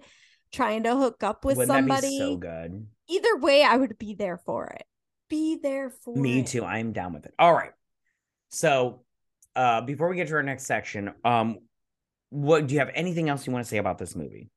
[0.52, 2.88] trying to hook up with Wouldn't somebody so good?
[3.10, 4.84] either way i would be there for it
[5.30, 6.48] be there for Me it.
[6.48, 6.64] too.
[6.64, 7.34] I'm down with it.
[7.40, 7.72] All right.
[8.50, 9.04] So,
[9.56, 11.58] uh, before we get to our next section, um,
[12.30, 14.50] what do you have anything else you want to say about this movie?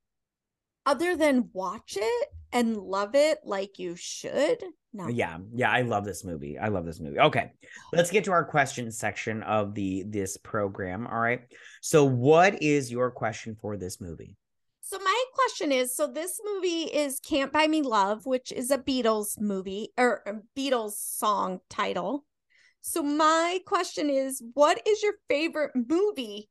[0.86, 4.62] Other than watch it and love it like you should
[4.96, 6.58] no Yeah, yeah, I love this movie.
[6.58, 7.20] I love this movie.
[7.20, 7.52] Okay,
[7.92, 11.06] let's get to our question section of the this program.
[11.06, 11.42] All right.
[11.82, 14.36] So, what is your question for this movie?
[14.88, 18.78] So my question is, so this movie is Can't Buy Me Love, which is a
[18.78, 22.24] Beatles movie or a Beatles song title.
[22.82, 26.48] So my question is, what is your favorite movie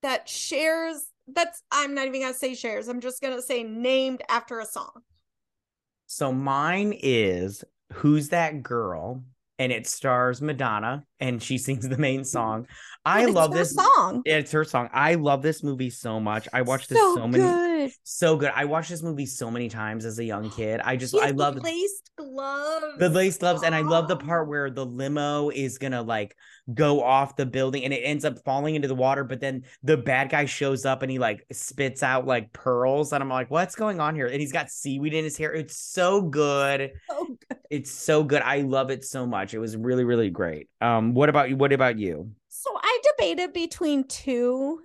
[0.00, 2.88] that shares that's I'm not even to say shares.
[2.88, 5.02] I'm just to say named after a song.
[6.06, 9.22] So, mine is Who's That Girl?
[9.60, 12.68] And it stars Madonna, and she sings the main song.
[13.08, 14.22] I it's love this song.
[14.24, 14.88] It's her song.
[14.92, 16.48] I love this movie so much.
[16.52, 17.90] I watched this so, so many, good.
[18.04, 18.52] so good.
[18.54, 20.80] I watched this movie so many times as a young kid.
[20.84, 22.98] I just, I love laced gloves.
[22.98, 26.34] the lace gloves and i love the part where the limo is gonna like
[26.74, 29.96] go off the building and it ends up falling into the water but then the
[29.96, 33.76] bad guy shows up and he like spits out like pearls and i'm like what's
[33.76, 37.58] going on here and he's got seaweed in his hair it's so good So good.
[37.70, 41.28] it's so good i love it so much it was really really great um what
[41.28, 44.80] about you what about you So I debated between two,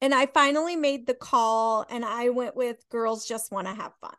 [0.00, 3.92] and I finally made the call, and I went with Girls Just Want to Have
[4.00, 4.14] Fun.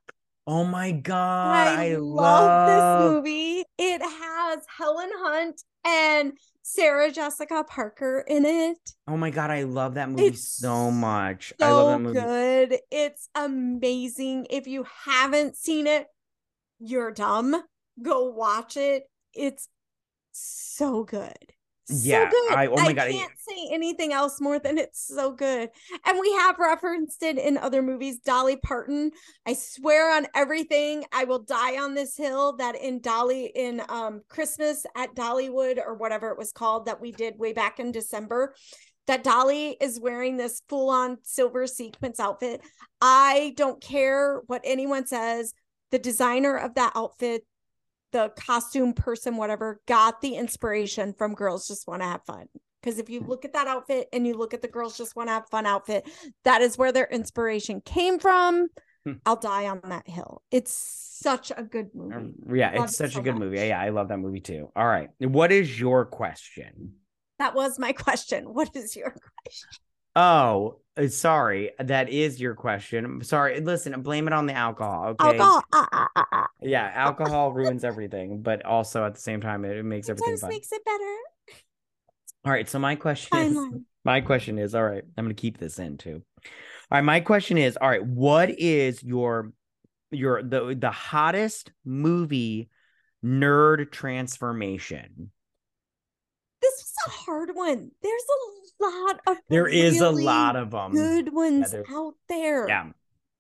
[0.46, 3.64] oh my god i, I, love, this movie.
[3.80, 8.78] It has Helen Hunt and Sarah Jessica Parker in it.
[9.08, 12.20] oh my god i love that movie It's so much So i love that movie
[12.20, 12.80] good.
[12.92, 14.46] It's amazing.
[14.52, 16.06] If you haven't seen it,
[16.80, 17.64] you're dumb.
[18.00, 19.10] Go watch it.
[19.34, 19.70] It's
[20.34, 21.54] so good.
[21.92, 22.54] So Yeah, good.
[22.54, 25.70] I- oh my God, can't say anything else more than it's so good.
[26.06, 28.20] And we have referenced it in other movies.
[28.20, 29.12] Dolly Parton.
[29.46, 34.22] I swear on everything, I will die on this hill that in Dolly in um
[34.30, 38.56] Christmas at Dollywood or whatever it was called that we did way back in December.
[39.08, 42.62] That Dolly is wearing this full on silver sequence outfit.
[43.02, 45.54] I don't care what anyone says.
[45.92, 47.44] The designer of that outfit
[48.12, 52.48] the costume person, whatever, got the inspiration from Girls Just Want to Have Fun.
[52.82, 55.30] Because if you look at that outfit and you look at the Girls Just Want
[55.30, 56.10] to Have Fun outfit,
[56.44, 58.68] that is where their inspiration came from.
[59.06, 59.14] Hmm.
[59.26, 60.42] I'll die on that hill.
[60.52, 62.16] It's such a good movie.
[62.16, 63.68] Um, yeah Love it's it such so a good movie much.
[63.68, 66.94] yeah i love that movie too all right what is your question
[67.38, 68.46] That was my question.
[68.46, 69.70] What is your question?
[70.16, 71.72] Oh, uh, sorry.
[71.80, 73.24] That is your question.
[73.24, 73.60] Sorry.
[73.62, 75.10] Listen, blame it on the alcohol.
[75.10, 75.38] Okay.
[75.38, 75.64] Alcohol.
[75.74, 76.48] Ah, ah, ah, ah.
[76.62, 80.42] Yeah, alcohol ruins everything, but also at the same time, it, it makes everything Sometimes
[80.42, 80.50] fun.
[80.50, 81.18] makes it better.
[82.46, 82.70] All right.
[82.70, 83.86] So my question Fine is, line.
[84.04, 85.04] my question is, all right.
[85.18, 86.24] I'm gonna keep this in too.
[86.44, 87.02] All right.
[87.02, 88.06] My question is, all right.
[88.06, 89.54] What is your
[90.12, 92.70] your the the hottest movie
[93.24, 95.32] nerd transformation?
[96.62, 97.92] This was a hard one.
[98.02, 98.24] There's
[98.80, 100.92] a lot of There is a lot of them.
[100.94, 102.68] good ones there's- out there.
[102.68, 102.92] Yeah.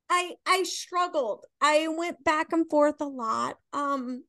[0.09, 1.45] I I struggled.
[1.61, 3.57] I went back and forth a lot.
[3.73, 4.23] Um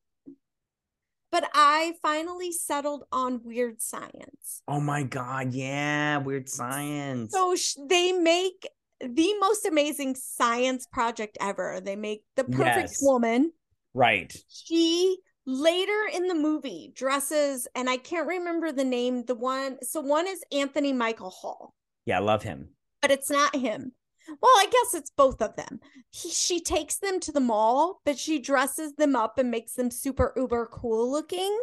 [1.31, 4.61] but I finally settled on weird science.
[4.67, 5.53] Oh my god.
[5.53, 6.17] Yeah.
[6.17, 7.31] Weird science.
[7.33, 8.67] So sh- they make
[8.99, 11.81] the most amazing science project ever.
[11.83, 12.99] They make the perfect Yes.
[13.01, 13.51] woman.
[13.95, 14.31] right.
[14.47, 19.25] She later in the movie dresses, and I can't remember the name.
[19.25, 21.73] The one, so one is Anthony Michael Hall,
[22.05, 22.69] Yeah, I love him.
[23.01, 23.91] but it's not him.
[24.27, 25.81] Well, I guess it's both of them.
[26.09, 29.91] He, she takes them to the mall, but she dresses them up and makes them
[29.91, 31.61] super uber cool looking.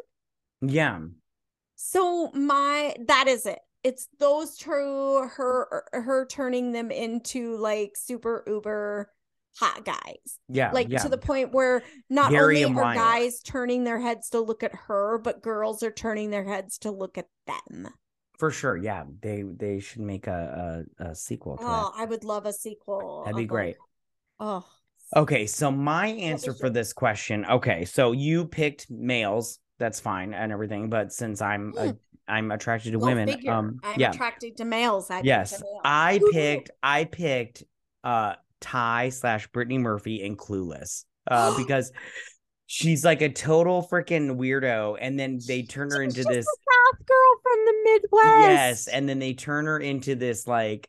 [0.60, 1.00] Yeah.
[1.76, 3.60] So my that is it.
[3.82, 4.70] It's those two
[5.36, 9.10] her er, her turning them into like super uber
[9.58, 10.38] hot guys.
[10.48, 10.70] Yeah.
[10.72, 10.98] Like yeah.
[11.00, 14.72] to the point where not Harry only are guys turning their heads to look at
[14.86, 17.88] her, but girls are turning their heads to look at them.
[18.38, 18.76] For sure.
[18.76, 19.04] Yeah.
[19.20, 23.24] They they should make a a, a sequel to Oh, I would love a sequel.
[23.24, 23.32] that.
[23.32, 23.76] That'd be great.
[24.38, 24.64] Oh,
[25.16, 27.44] Okay, so my answer for this question.
[27.44, 29.58] Okay, so you picked males.
[29.80, 31.96] That's fine and everything, but since I'm a,
[32.28, 33.50] I'm attracted to go women, figure.
[33.50, 34.10] um I'm yeah.
[34.10, 35.10] attracted to males.
[35.10, 35.50] I Yes.
[35.52, 35.80] picked a male.
[35.84, 37.64] I picked I picked
[38.04, 41.04] uh Tai slash Brittany Murphy in Clueless.
[41.30, 41.92] Uh because
[42.66, 46.48] she's like a total freaking weirdo, and then they turn her She's into this a
[46.48, 48.50] South girl from the Midwest.
[48.50, 50.88] Yes, and then they turn her into this like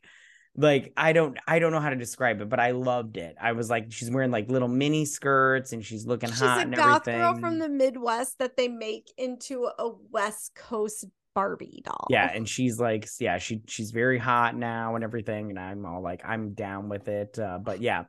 [0.54, 3.36] like I don't I don't know how to describe it, but I loved it.
[3.40, 6.62] I was like she's wearing like little mini skirts and she's looking She's hot a
[6.62, 7.20] and goth everything.
[7.20, 12.06] girl from the Midwest that they make into a West Coast Barbie doll.
[12.10, 16.02] yeah, and she's like yeah, she she's very hot now and everything and I'm all
[16.02, 17.38] like I'm down with it.
[17.38, 18.04] Uh, but yeah.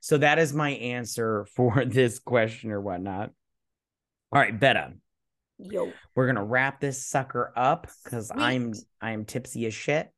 [0.00, 3.30] So that is my answer for this question or whatnot.
[4.32, 4.92] All right, Vetta.
[5.58, 5.92] Yo.
[6.14, 10.10] We're gonna wrap this sucker up because I'm I'm tipsy as shit.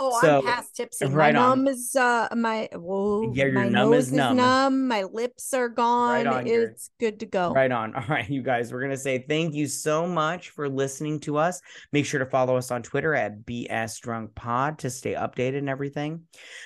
[0.00, 1.06] Oh, So, I'm past tipsy.
[1.06, 1.64] right my on.
[1.64, 3.32] numb is uh my whoa.
[3.34, 4.86] Yeah, your my numb nose is numb.
[4.88, 6.26] My lips are gone.
[6.26, 6.66] on, Gary.
[6.66, 7.52] it's good to go.
[7.52, 7.94] Right on.
[7.96, 11.36] All right, you guys, we're going to say thank you so much for listening to
[11.36, 11.60] us.
[11.92, 15.68] Make sure to follow us on Twitter at BS Drunk Pod to stay updated and
[15.68, 16.22] everything.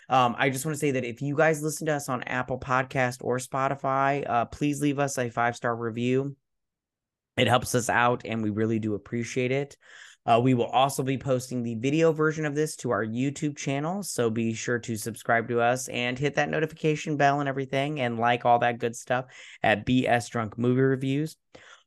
[0.08, 2.58] Um, I just want to say that if you guys listen to us on Apple
[2.60, 6.36] Podcast or Spotify, uh, please leave us a five star review.
[7.38, 9.76] It helps us out, and we really do appreciate it.
[10.24, 14.02] Uh, we will also be posting the video version of this to our YouTube channel.
[14.02, 18.18] So be sure to subscribe to us and hit that notification bell and everything and
[18.18, 19.26] like all that good stuff
[19.62, 21.36] at BS Drunk Movie Reviews.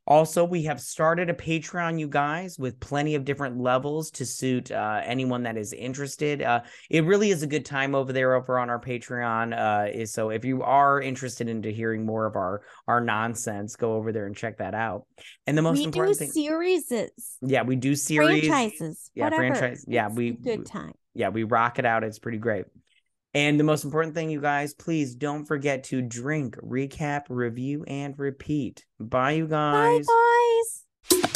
[0.08, 4.72] Also, we have started a Patreon, you guys, with plenty of different levels to suit
[4.72, 6.44] uh, anyone that is interested.
[6.44, 9.58] Uh, it really is a good time over there over on our Patreon.
[9.58, 13.94] Uh, is so if you are interested into hearing more of our our nonsense, go
[13.96, 15.06] over there and check that out.
[15.48, 16.92] And the most we do important thing, series,
[17.42, 18.48] yeah, we do series.
[18.48, 19.56] franchises, Yeah, whatever.
[19.56, 20.94] franchise- yeah, It's we- good time.
[21.16, 22.04] yeah, we rock it out.
[22.04, 22.66] It's pretty great.
[23.36, 28.18] And the most important thing, you guys, please don't forget to drink, recap, review, and
[28.18, 28.86] repeat.
[28.98, 30.08] Bye, you guys.
[30.08, 30.14] Bye,
[31.12, 31.32] guys.